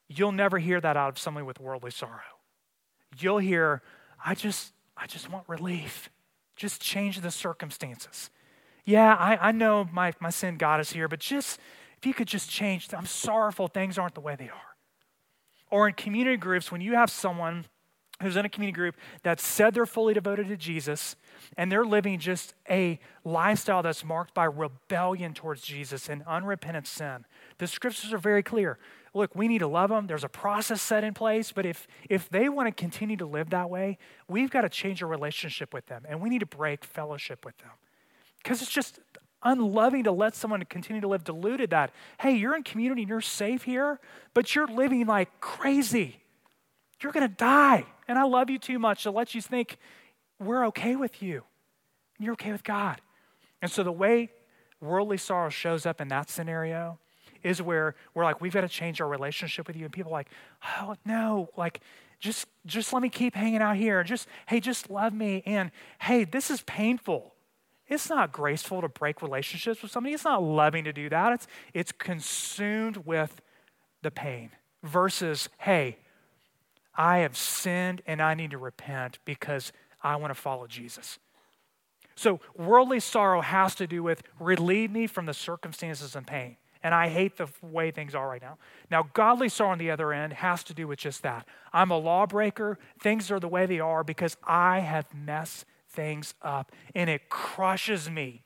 [0.07, 2.21] You'll never hear that out of somebody with worldly sorrow.
[3.19, 3.81] You'll hear,
[4.23, 6.09] I just, I just want relief.
[6.55, 8.29] Just change the circumstances.
[8.85, 11.59] Yeah, I, I know my, my sin God is here, but just
[11.97, 14.74] if you could just change, I'm sorrowful things aren't the way they are.
[15.75, 17.65] Or in community groups, when you have someone
[18.21, 21.17] who's in a community group that said they're fully devoted to Jesus
[21.57, 27.25] and they're living just a lifestyle that's marked by rebellion towards Jesus and unrepentant sin.
[27.57, 28.79] The scriptures are very clear.
[29.13, 30.07] Look, we need to love them.
[30.07, 33.49] There's a process set in place, but if if they want to continue to live
[33.49, 33.97] that way,
[34.29, 37.57] we've got to change our relationship with them and we need to break fellowship with
[37.57, 37.71] them.
[38.45, 39.01] Cuz it's just
[39.45, 43.21] unloving to let someone continue to live deluded that hey, you're in community and you're
[43.21, 43.99] safe here,
[44.33, 46.19] but you're living like crazy.
[47.01, 49.77] You're going to die and I love you too much to let you think
[50.39, 51.43] we're okay with you.
[52.17, 53.01] And you're okay with God.
[53.61, 54.31] And so the way
[54.81, 56.99] worldly sorrow shows up in that scenario
[57.43, 59.85] is where we're like, we've got to change our relationship with you.
[59.85, 60.29] And people like,
[60.79, 61.81] oh no, like
[62.19, 64.03] just just let me keep hanging out here.
[64.03, 65.43] Just, hey, just love me.
[65.45, 67.34] And hey, this is painful.
[67.87, 70.13] It's not graceful to break relationships with somebody.
[70.13, 71.33] It's not loving to do that.
[71.33, 73.41] It's it's consumed with
[74.01, 74.51] the pain
[74.83, 75.97] versus, hey,
[76.95, 79.71] I have sinned and I need to repent because
[80.01, 81.19] I want to follow Jesus.
[82.15, 86.55] So, worldly sorrow has to do with relieve me from the circumstances and pain.
[86.81, 88.59] And I hate the way things are right now.
[88.91, 91.47] Now, godly sorrow on the other end has to do with just that.
[91.73, 92.77] I'm a lawbreaker.
[93.01, 96.71] Things are the way they are because I have messed things up.
[96.93, 98.43] And it crushes me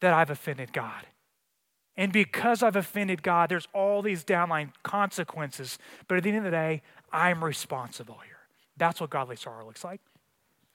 [0.00, 1.06] that I've offended God.
[1.96, 5.78] And because I've offended God, there's all these downline consequences.
[6.08, 8.38] But at the end of the day, I'm responsible here.
[8.76, 10.00] That's what godly sorrow looks like.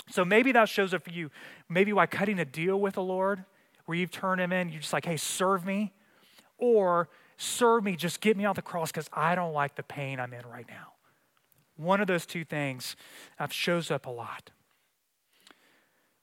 [0.09, 1.31] So maybe that shows up for you.
[1.67, 3.43] Maybe by cutting a deal with the Lord,
[3.85, 5.93] where you've turned him in, you're just like, hey, serve me.
[6.57, 10.19] Or serve me, just get me off the cross because I don't like the pain
[10.19, 10.93] I'm in right now.
[11.75, 12.95] One of those two things
[13.39, 14.51] uh, shows up a lot.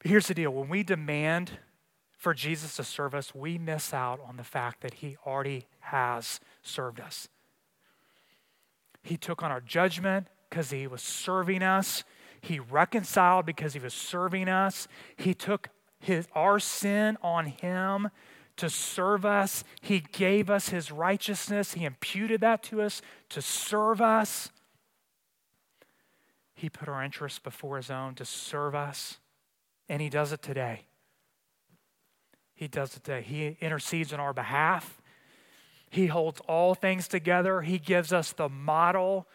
[0.05, 1.53] Here's the deal when we demand
[2.15, 6.39] for Jesus to serve us, we miss out on the fact that he already has
[6.61, 7.27] served us.
[9.01, 12.03] He took on our judgment because he was serving us.
[12.39, 14.87] He reconciled because he was serving us.
[15.17, 18.11] He took his, our sin on him
[18.57, 19.63] to serve us.
[19.81, 21.73] He gave us his righteousness.
[21.73, 24.51] He imputed that to us to serve us.
[26.53, 29.17] He put our interests before his own to serve us.
[29.87, 30.85] And he does it today.
[32.53, 33.21] He does it today.
[33.21, 35.01] He intercedes on our behalf.
[35.89, 37.61] He holds all things together.
[37.61, 39.27] He gives us the model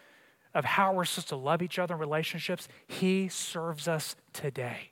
[0.54, 2.66] of how we're supposed to love each other in relationships.
[2.86, 4.90] He serves us today.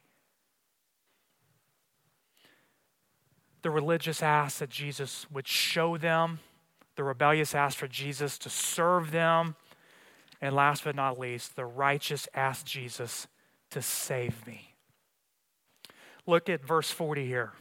[3.62, 6.38] The religious asked that Jesus would show them,
[6.94, 9.57] the rebellious asked for Jesus to serve them.
[10.40, 13.27] And last but not least, the righteous asked Jesus
[13.71, 14.75] to save me.
[16.29, 17.55] Look at verse 40 here.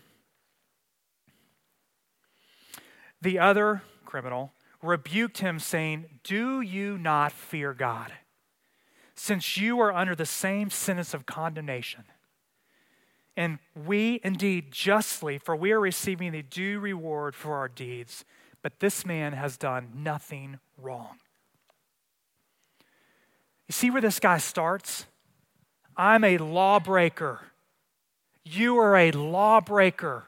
[3.21, 4.51] The other criminal
[4.83, 8.11] rebuked him, saying, Do you not fear God,
[9.15, 12.03] since you are under the same sentence of condemnation?
[13.37, 18.25] And we indeed justly, for we are receiving the due reward for our deeds,
[18.61, 21.19] but this man has done nothing wrong.
[23.69, 25.05] You see where this guy starts?
[25.95, 27.46] I'm a lawbreaker.
[28.49, 30.25] You are a lawbreaker.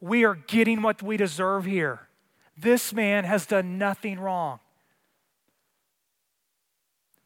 [0.00, 2.08] We are getting what we deserve here.
[2.56, 4.60] This man has done nothing wrong.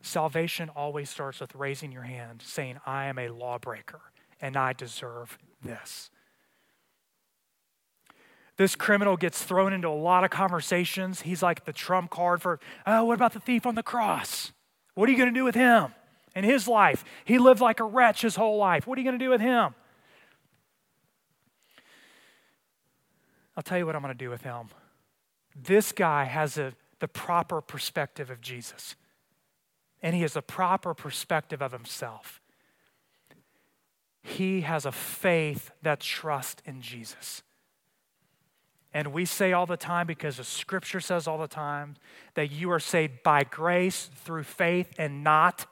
[0.00, 4.00] Salvation always starts with raising your hand, saying, I am a lawbreaker
[4.40, 6.11] and I deserve this.
[8.57, 11.22] This criminal gets thrown into a lot of conversations.
[11.22, 14.52] He's like the trump card for, oh, what about the thief on the cross?
[14.94, 15.92] What are you going to do with him
[16.35, 17.05] and his life?
[17.26, 18.87] He lived like a wretch his whole life.
[18.87, 19.74] What are you going to do with him?
[23.57, 24.69] I'll tell you what I'm going to do with him.
[25.55, 28.97] This guy has a, the proper perspective of Jesus,
[30.03, 32.40] and he has a proper perspective of himself.
[34.23, 37.42] He has a faith that trusts in Jesus.
[38.92, 41.97] And we say all the time, because the scripture says all the time,
[42.35, 45.66] that you are saved by grace through faith and not,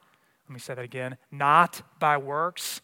[0.49, 2.81] let me say that again, not by works,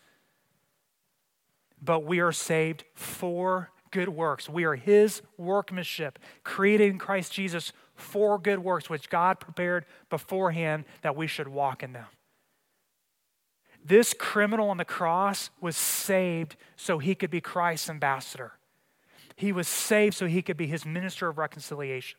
[1.82, 4.48] but we are saved for good works.
[4.48, 10.84] We are His workmanship, created in Christ Jesus for good works, which God prepared beforehand
[11.02, 12.06] that we should walk in them.
[13.84, 18.52] This criminal on the cross was saved so he could be Christ's ambassador.
[19.36, 22.18] He was saved so he could be his minister of reconciliation.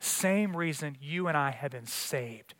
[0.00, 2.54] Same reason you and I have been saved.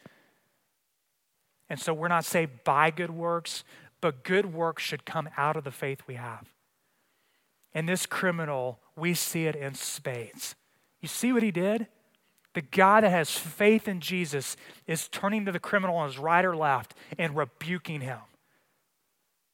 [1.70, 3.64] And so we're not saved by good works,
[4.02, 6.51] but good works should come out of the faith we have.
[7.74, 10.54] In this criminal, we see it in spades.
[11.00, 11.86] You see what he did?
[12.54, 14.56] The guy that has faith in Jesus
[14.86, 18.18] is turning to the criminal on his right or left and rebuking him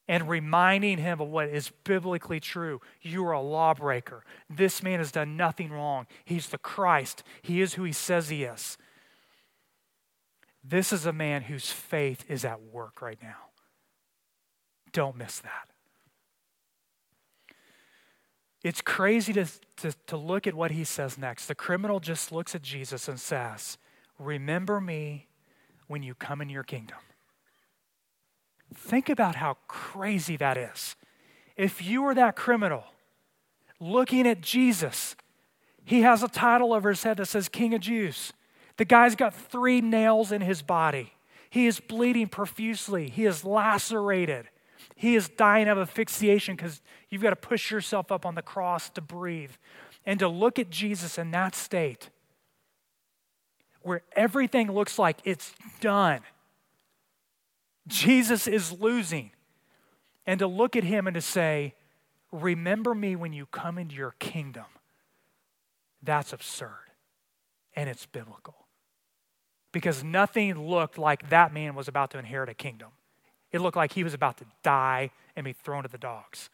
[0.08, 2.80] and reminding him of what is biblically true.
[3.02, 4.24] You are a lawbreaker.
[4.48, 6.06] This man has done nothing wrong.
[6.24, 8.78] He's the Christ, he is who he says he is.
[10.64, 13.36] This is a man whose faith is at work right now.
[14.92, 15.70] Don't miss that.
[18.68, 19.46] It's crazy to,
[19.78, 21.46] to, to look at what he says next.
[21.46, 23.78] The criminal just looks at Jesus and says,
[24.18, 25.26] Remember me
[25.86, 26.98] when you come in your kingdom.
[28.74, 30.96] Think about how crazy that is.
[31.56, 32.84] If you were that criminal
[33.80, 35.16] looking at Jesus,
[35.86, 38.34] he has a title over his head that says King of Jews.
[38.76, 41.14] The guy's got three nails in his body.
[41.48, 43.08] He is bleeding profusely.
[43.08, 44.50] He is lacerated.
[44.98, 48.90] He is dying of asphyxiation because you've got to push yourself up on the cross
[48.90, 49.52] to breathe.
[50.04, 52.10] And to look at Jesus in that state,
[53.82, 56.22] where everything looks like it's done,
[57.86, 59.30] Jesus is losing.
[60.26, 61.74] And to look at him and to say,
[62.32, 64.66] Remember me when you come into your kingdom,
[66.02, 66.90] that's absurd.
[67.76, 68.66] And it's biblical.
[69.70, 72.88] Because nothing looked like that man was about to inherit a kingdom.
[73.52, 76.50] It looked like he was about to die and be thrown to the dogs.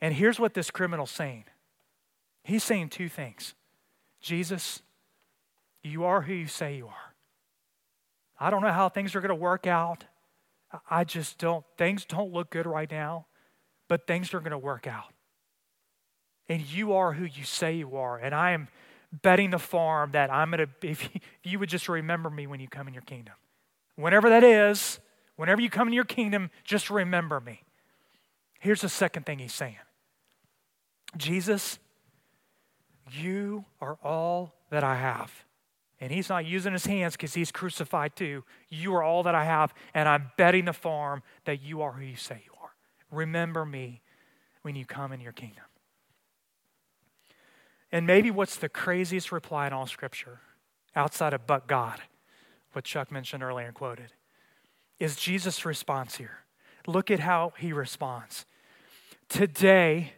[0.00, 1.44] And here's what this criminal's saying
[2.44, 3.54] he's saying two things
[4.20, 4.82] Jesus,
[5.82, 7.14] you are who you say you are.
[8.38, 10.04] I don't know how things are going to work out.
[10.90, 13.26] I just don't, things don't look good right now,
[13.88, 15.12] but things are going to work out.
[16.48, 18.18] And you are who you say you are.
[18.18, 18.68] And I am
[19.22, 21.08] betting the farm that I'm going to, if
[21.42, 23.34] you would just remember me when you come in your kingdom.
[23.96, 24.98] Whenever that is,
[25.36, 27.62] Whenever you come in your kingdom, just remember me.
[28.60, 29.76] Here's the second thing he's saying
[31.16, 31.78] Jesus,
[33.12, 35.44] you are all that I have.
[36.00, 38.44] And he's not using his hands because he's crucified too.
[38.68, 42.04] You are all that I have, and I'm betting the farm that you are who
[42.04, 42.70] you say you are.
[43.10, 44.02] Remember me
[44.62, 45.64] when you come in your kingdom.
[47.92, 50.40] And maybe what's the craziest reply in all Scripture,
[50.96, 52.00] outside of but God,
[52.72, 54.12] what Chuck mentioned earlier and quoted,
[55.04, 56.38] is Jesus' response here.
[56.86, 58.46] Look at how he responds.
[59.28, 60.12] Today,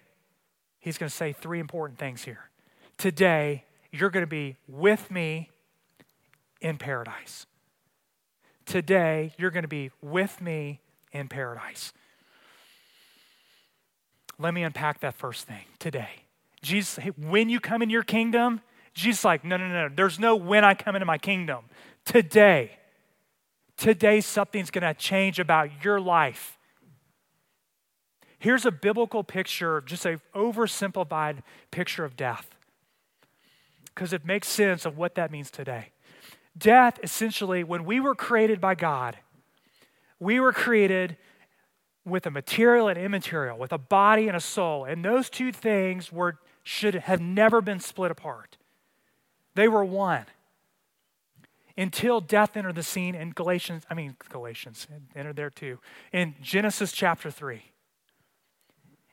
[0.79, 2.51] he's going to say three important things here.
[2.97, 5.51] Today, you're going to be with me
[6.61, 7.47] in paradise.
[8.65, 10.81] Today, you're going to be with me
[11.13, 11.93] in paradise.
[14.39, 16.11] Let me unpack that first thing today.
[16.63, 18.61] Jesus, when you come in your kingdom,
[18.93, 21.67] Jesus like, no, no, no, there's no when I come into my kingdom.
[22.05, 22.73] Today,
[23.77, 26.59] today something's going to change about your life.
[28.39, 31.39] Here's a biblical picture, just a oversimplified
[31.71, 32.55] picture of death,
[33.87, 35.91] because it makes sense of what that means today.
[36.57, 39.19] Death, essentially, when we were created by God,
[40.19, 41.17] we were created
[42.05, 44.85] with a material and immaterial, with a body and a soul.
[44.85, 48.57] And those two things were, should have never been split apart.
[49.55, 50.25] They were one.
[51.79, 55.79] Until death entered the scene in Galatians, I mean, Galatians entered there too,
[56.13, 57.63] in Genesis chapter 3.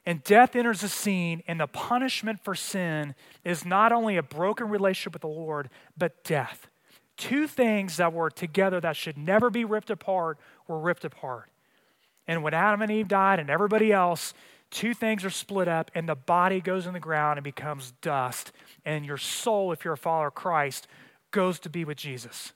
[0.06, 4.68] And death enters the scene, and the punishment for sin is not only a broken
[4.68, 6.68] relationship with the Lord, but death.
[7.16, 10.38] Two things that were together that should never be ripped apart
[10.68, 11.50] were ripped apart.
[12.26, 14.34] And when Adam and Eve died and everybody else,
[14.70, 18.52] two things are split up, and the body goes in the ground and becomes dust.
[18.84, 20.86] And your soul, if you're a follower of Christ,
[21.34, 22.52] goes to be with Jesus.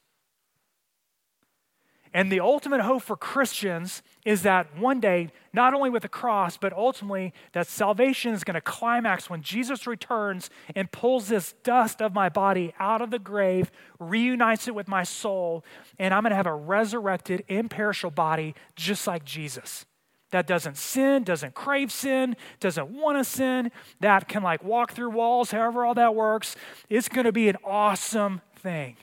[2.11, 6.57] And the ultimate hope for Christians is that one day, not only with the cross,
[6.57, 12.01] but ultimately that salvation is going to climax when Jesus returns and pulls this dust
[12.01, 13.69] of my body out of the grave,
[13.99, 15.63] reunites it with my soul,
[15.99, 19.85] and I'm going to have a resurrected, imperishable body just like Jesus.
[20.31, 25.09] That doesn't sin, doesn't crave sin, doesn't want to sin, that can like walk through
[25.09, 26.55] walls, however all that works.
[26.89, 28.97] It's going to be an awesome thing.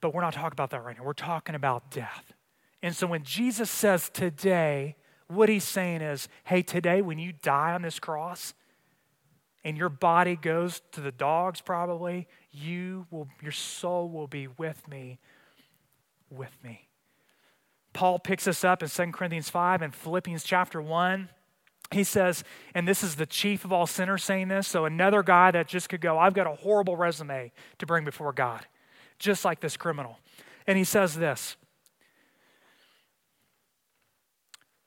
[0.00, 1.04] But we're not talking about that right now.
[1.04, 2.32] We're talking about death.
[2.82, 7.72] And so when Jesus says today, what he's saying is, hey, today when you die
[7.72, 8.54] on this cross
[9.64, 14.86] and your body goes to the dogs probably, you will your soul will be with
[14.88, 15.18] me
[16.30, 16.88] with me.
[17.92, 21.28] Paul picks us up in 2 Corinthians 5 and Philippians chapter 1.
[21.90, 25.50] He says, and this is the chief of all sinners saying this, so another guy
[25.50, 28.66] that just could go, I've got a horrible resume to bring before God
[29.18, 30.18] just like this criminal.
[30.66, 31.56] And he says this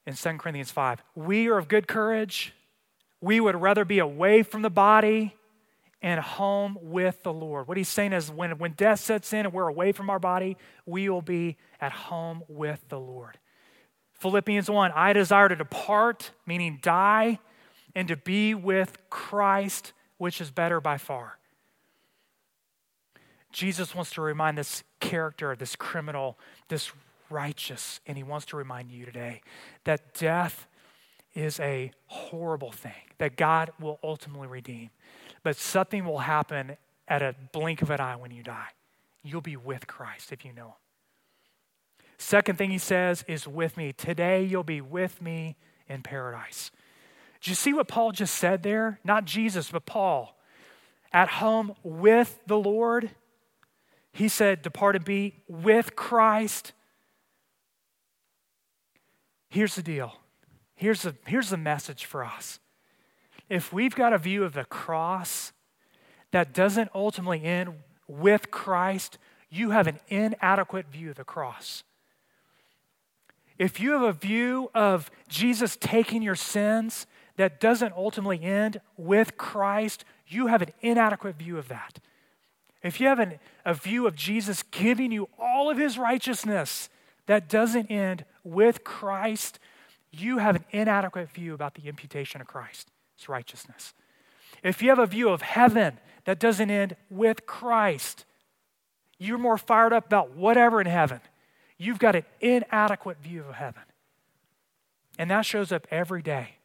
[0.06, 2.54] in 2 Corinthians 5 We are of good courage.
[3.20, 5.36] We would rather be away from the body
[6.00, 7.68] and home with the Lord.
[7.68, 10.56] What he's saying is when, when death sets in and we're away from our body,
[10.86, 13.38] we will be at home with the Lord.
[14.22, 17.40] Philippians 1 I desire to depart, meaning die,
[17.94, 21.38] and to be with Christ, which is better by far.
[23.50, 26.92] Jesus wants to remind this character, this criminal, this
[27.30, 29.42] righteous, and he wants to remind you today
[29.84, 30.68] that death
[31.34, 34.90] is a horrible thing that God will ultimately redeem.
[35.42, 36.76] But something will happen
[37.08, 38.68] at a blink of an eye when you die.
[39.24, 40.81] You'll be with Christ if you know him.
[42.18, 43.92] Second thing he says is with me.
[43.92, 45.56] Today you'll be with me
[45.88, 46.70] in paradise.
[47.40, 49.00] Do you see what Paul just said there?
[49.04, 50.38] Not Jesus, but Paul.
[51.12, 53.10] At home with the Lord
[54.12, 56.72] he said, Depart and be with Christ.
[59.48, 60.14] Here's the deal.
[60.74, 62.58] Here's the, here's the message for us.
[63.48, 65.52] If we've got a view of the cross
[66.30, 67.74] that doesn't ultimately end
[68.06, 69.18] with Christ,
[69.50, 71.84] you have an inadequate view of the cross.
[73.58, 79.36] If you have a view of Jesus taking your sins that doesn't ultimately end with
[79.36, 81.98] Christ, you have an inadequate view of that.
[82.82, 86.88] If you have an, a view of Jesus giving you all of his righteousness
[87.26, 89.58] that doesn't end with Christ,
[90.10, 92.90] you have an inadequate view about the imputation of Christ's
[93.28, 93.94] righteousness.
[94.62, 98.24] If you have a view of heaven that doesn't end with Christ,
[99.18, 101.20] you're more fired up about whatever in heaven.
[101.82, 103.82] You've got an inadequate view of heaven.
[105.18, 106.58] And that shows up every day.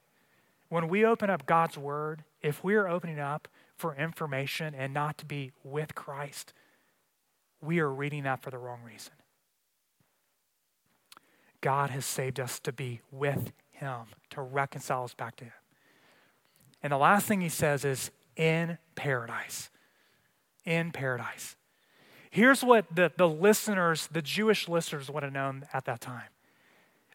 [0.69, 5.25] When we open up God's Word, if we're opening up for information and not to
[5.25, 6.53] be with Christ,
[7.59, 9.13] we are reading that for the wrong reason.
[11.61, 15.53] God has saved us to be with Him, to reconcile us back to Him.
[16.83, 19.71] And the last thing He says is in paradise.
[20.63, 21.55] in paradise.
[22.29, 26.29] Here's what the, the listeners, the Jewish listeners, would have known at that time.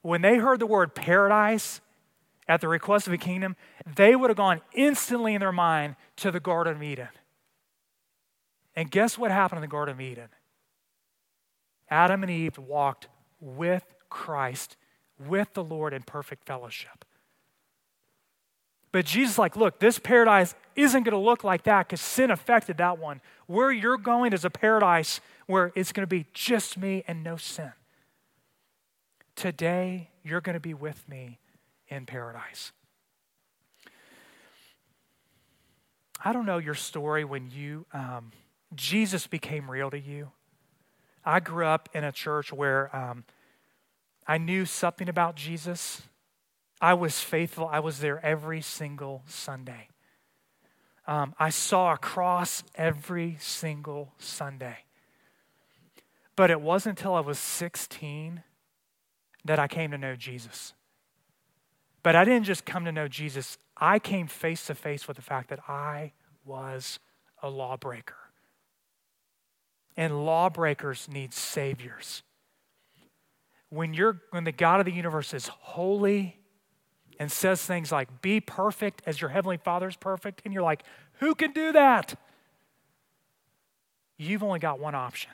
[0.03, 1.81] When they heard the word paradise
[2.49, 3.57] at the request of the kingdom,
[3.97, 7.09] they would have gone instantly in their mind to the Garden of Eden.
[8.75, 10.29] And guess what happened in the Garden of Eden?
[11.91, 13.09] Adam and Eve walked
[13.41, 14.77] with Christ,
[15.19, 17.05] with the Lord in perfect fellowship.
[18.93, 22.77] But Jesus like, look, this paradise isn't going to look like that because sin affected
[22.77, 23.23] that one.
[23.47, 27.37] Where you're going is a paradise where it's going to be just me and no
[27.37, 27.73] sin.
[29.35, 31.39] Today, you're going to be with me
[31.89, 32.73] in paradise.
[36.25, 38.31] I don't know your story when you, um,
[38.75, 40.31] Jesus became real to you.
[41.25, 43.25] I grew up in a church where um,
[44.27, 46.03] I knew something about Jesus.
[46.83, 47.69] I was faithful.
[47.71, 49.89] I was there every single Sunday.
[51.07, 54.79] Um, I saw a cross every single Sunday.
[56.35, 58.43] But it wasn't until I was 16
[59.45, 60.75] that I came to know Jesus.
[62.03, 65.23] But I didn't just come to know Jesus, I came face to face with the
[65.23, 66.13] fact that I
[66.45, 66.99] was
[67.43, 68.17] a lawbreaker.
[69.97, 72.25] And lawbreakers need saviors.
[73.69, 76.42] When, you're, when the God of the universe is holy
[77.23, 80.83] and says things like, Be perfect as your heavenly Father is perfect, and you're like,
[81.21, 82.19] Who can do that?
[84.19, 85.31] You've only got one option.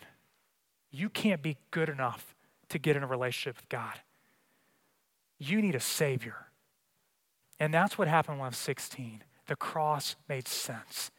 [0.90, 2.34] You can't be good enough
[2.68, 4.00] to get in a relationship with God.
[5.38, 6.48] You need a Savior.
[7.58, 9.24] And that's what happened when I was 16.
[9.46, 11.10] The cross made sense.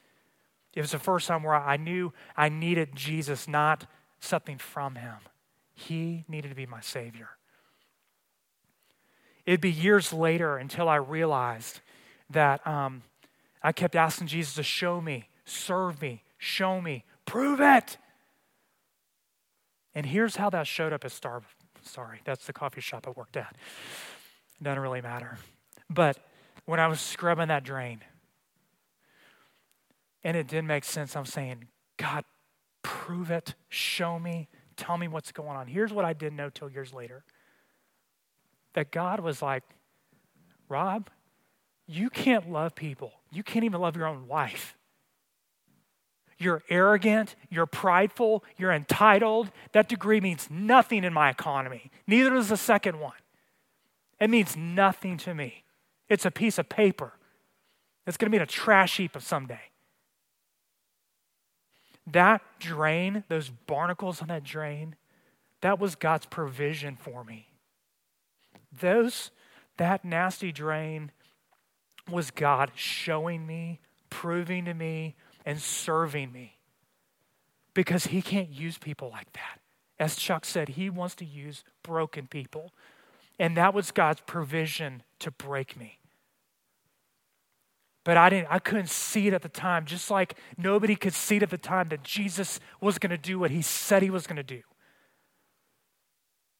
[0.75, 3.87] It was the first time where I knew I needed Jesus, not
[4.19, 5.17] something from him.
[5.73, 7.38] He needed to be my Savior.
[9.45, 11.79] It'd be years later until I realized
[12.29, 13.03] that um,
[13.63, 17.97] I kept asking Jesus to show me, serve me, show me, prove it.
[19.95, 21.41] And here's how that showed up at Star.
[21.83, 23.55] Sorry, that's the coffee shop I worked at.
[24.61, 25.37] Doesn't really matter.
[25.89, 26.17] But
[26.65, 28.01] when I was scrubbing that drain,
[30.23, 31.65] and it didn't make sense, I'm saying,
[31.97, 32.23] God,
[32.83, 35.67] prove it, show me, tell me what's going on.
[35.67, 37.23] Here's what I didn't know till years later
[38.73, 39.63] that God was like,
[40.67, 41.09] Rob,
[41.87, 43.13] you can't love people.
[43.31, 44.75] You can't even love your own wife.
[46.37, 49.51] You're arrogant, you're prideful, you're entitled.
[49.73, 51.91] That degree means nothing in my economy.
[52.07, 53.17] Neither does the second one.
[54.21, 55.63] It means nothing to me.
[56.07, 57.13] It's a piece of paper.
[58.07, 59.59] It's going to be in a trash heap of someday.
[62.07, 64.95] That drain, those barnacles on that drain,
[65.61, 67.48] that was God's provision for me.
[68.71, 69.31] Those,
[69.77, 71.11] that nasty drain
[72.09, 75.15] was God showing me, proving to me,
[75.45, 76.57] and serving me.
[77.73, 79.59] Because He can't use people like that.
[79.99, 82.73] As Chuck said, He wants to use broken people.
[83.37, 85.99] And that was God's provision to break me.
[88.03, 91.37] But I didn't I couldn't see it at the time, just like nobody could see
[91.37, 94.25] it at the time that Jesus was going to do what he said he was
[94.25, 94.61] going to do.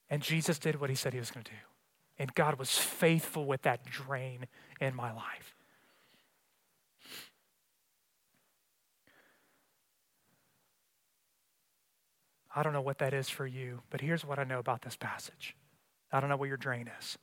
[0.10, 1.58] And Jesus did what he said he was going to do.
[2.20, 4.46] And God was faithful with that drain
[4.80, 5.56] in my life.
[12.54, 14.98] I don't know what that is for you, but here's what I know about this
[14.98, 15.56] passage.
[16.12, 17.18] I don't know what your drain is.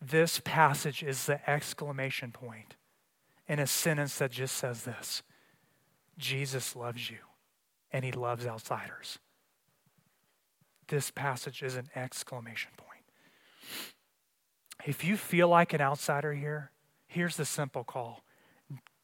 [0.00, 2.76] This passage is the exclamation point
[3.48, 5.22] in a sentence that just says this
[6.18, 7.18] Jesus loves you,
[7.92, 9.18] and he loves outsiders.
[10.88, 12.85] This passage is an exclamation point.
[14.86, 16.70] If you feel like an outsider here,
[17.06, 18.22] here's the simple call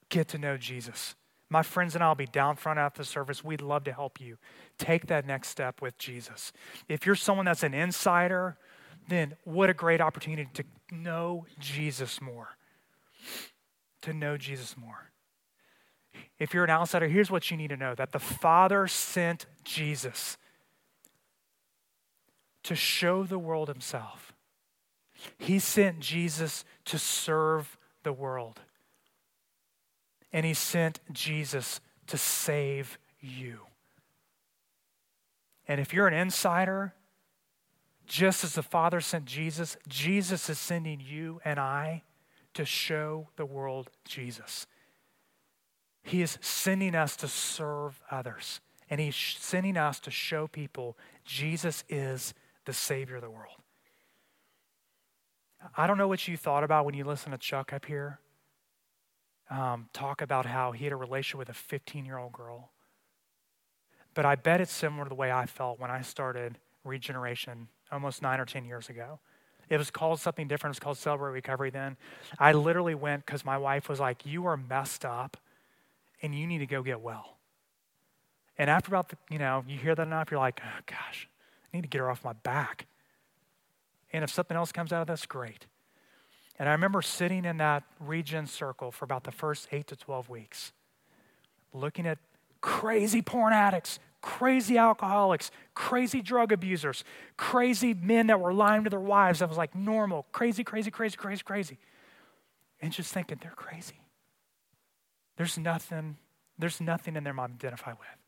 [0.08, 1.14] get to know Jesus.
[1.48, 3.42] My friends and I will be down front after the service.
[3.42, 4.36] We'd love to help you
[4.78, 6.52] take that next step with Jesus.
[6.88, 8.56] If you're someone that's an insider,
[9.08, 12.56] then what a great opportunity to know Jesus more.
[14.02, 15.10] To know Jesus more.
[16.38, 20.36] If you're an outsider, here's what you need to know that the Father sent Jesus
[22.62, 24.31] to show the world himself.
[25.38, 28.60] He sent Jesus to serve the world.
[30.32, 33.60] And he sent Jesus to save you.
[35.68, 36.94] And if you're an insider,
[38.06, 42.02] just as the Father sent Jesus, Jesus is sending you and I
[42.54, 44.66] to show the world Jesus.
[46.02, 48.60] He is sending us to serve others,
[48.90, 53.61] and He's sending us to show people Jesus is the Savior of the world.
[55.76, 58.18] I don't know what you thought about when you listened to Chuck up here
[59.52, 62.70] um, talk about how he had a relationship with a 15 year old girl.
[64.14, 68.22] But I bet it's similar to the way I felt when I started regeneration almost
[68.22, 69.20] nine or 10 years ago.
[69.68, 70.74] It was called something different.
[70.74, 71.96] It was called Celebrate Recovery then.
[72.38, 75.36] I literally went because my wife was like, You are messed up
[76.22, 77.36] and you need to go get well.
[78.58, 81.28] And after about, the, you know, you hear that enough, you're like, Oh gosh,
[81.64, 82.86] I need to get her off my back.
[84.12, 85.66] And if something else comes out of this, great.
[86.58, 90.28] And I remember sitting in that regen circle for about the first eight to 12
[90.28, 90.72] weeks,
[91.72, 92.18] looking at
[92.60, 97.04] crazy porn addicts, crazy alcoholics, crazy drug abusers,
[97.36, 101.16] crazy men that were lying to their wives that was like normal, crazy, crazy, crazy,
[101.16, 101.78] crazy, crazy.
[102.80, 104.00] And just thinking they're crazy.
[105.36, 106.16] There's nothing,
[106.58, 108.21] there's nothing in them I identify with.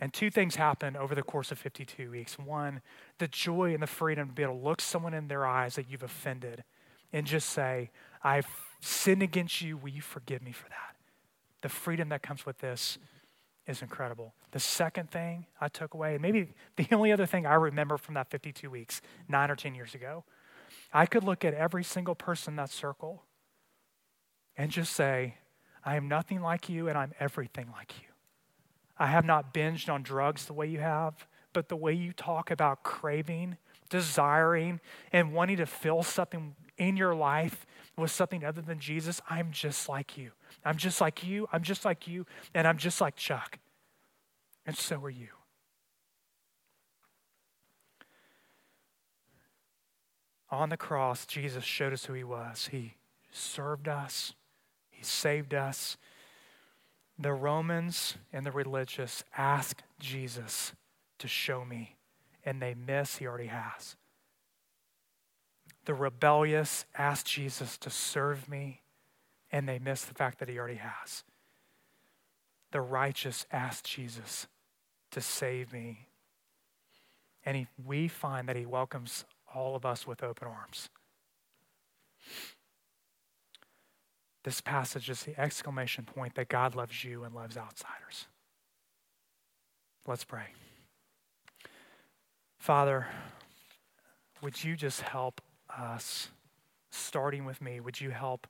[0.00, 2.38] And two things happen over the course of 52 weeks.
[2.38, 2.80] One,
[3.18, 5.90] the joy and the freedom to be able to look someone in their eyes that
[5.90, 6.64] you've offended
[7.12, 7.90] and just say,
[8.24, 8.48] I've
[8.80, 9.76] sinned against you.
[9.76, 10.96] Will you forgive me for that?
[11.60, 12.98] The freedom that comes with this
[13.66, 14.34] is incredible.
[14.52, 18.14] The second thing I took away, and maybe the only other thing I remember from
[18.14, 20.24] that 52 weeks, nine or 10 years ago,
[20.92, 23.24] I could look at every single person in that circle
[24.56, 25.36] and just say,
[25.84, 28.09] I am nothing like you and I'm everything like you.
[29.00, 32.50] I have not binged on drugs the way you have, but the way you talk
[32.50, 33.56] about craving,
[33.88, 34.78] desiring,
[35.10, 37.64] and wanting to fill something in your life
[37.96, 40.32] with something other than Jesus, I'm just like you.
[40.66, 41.48] I'm just like you.
[41.50, 42.26] I'm just like you.
[42.54, 43.58] And I'm just like Chuck.
[44.66, 45.28] And so are you.
[50.50, 52.68] On the cross, Jesus showed us who he was.
[52.70, 52.96] He
[53.32, 54.34] served us,
[54.90, 55.96] he saved us.
[57.20, 60.72] The Romans and the religious ask Jesus
[61.18, 61.96] to show me,
[62.46, 63.96] and they miss, he already has.
[65.84, 68.80] The rebellious ask Jesus to serve me,
[69.52, 71.24] and they miss the fact that he already has.
[72.72, 74.46] The righteous ask Jesus
[75.10, 76.08] to save me,
[77.44, 80.88] and he, we find that he welcomes all of us with open arms.
[84.42, 88.26] This passage is the exclamation point that God loves you and loves outsiders.
[90.06, 90.46] Let's pray.
[92.58, 93.06] Father,
[94.40, 95.40] would you just help
[95.76, 96.28] us,
[96.90, 98.46] starting with me, would you help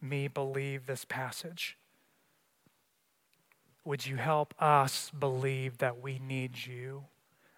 [0.00, 1.76] me believe this passage?
[3.84, 7.04] Would you help us believe that we need you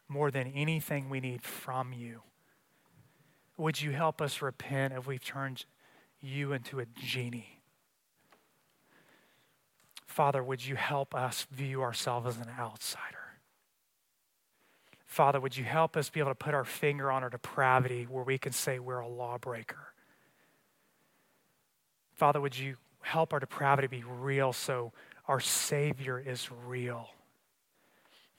[0.09, 2.23] more than anything we need from you?
[3.57, 5.65] Would you help us repent if we've turned
[6.21, 7.60] you into a genie?
[10.11, 13.39] Father, would you help us view ourselves as an outsider?
[15.07, 18.25] Father, would you help us be able to put our finger on our depravity where
[18.25, 19.93] we can say we're a lawbreaker?
[22.17, 24.93] Father, would you help our depravity be real so
[25.29, 27.11] our Savior is real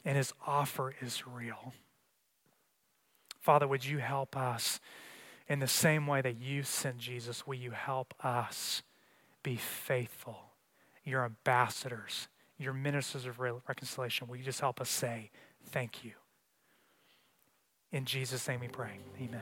[0.03, 1.73] and his offer is real?
[3.39, 4.81] Father, would you help us
[5.47, 7.47] in the same way that you sent Jesus?
[7.47, 8.83] Will you help us
[9.41, 10.50] be faithful?
[11.03, 12.27] Your ambassadors,
[12.57, 15.31] your ministers of reconciliation, will you just help us say
[15.71, 16.11] thank you?
[17.91, 18.99] In Jesus' name we pray.
[19.19, 19.41] Amen.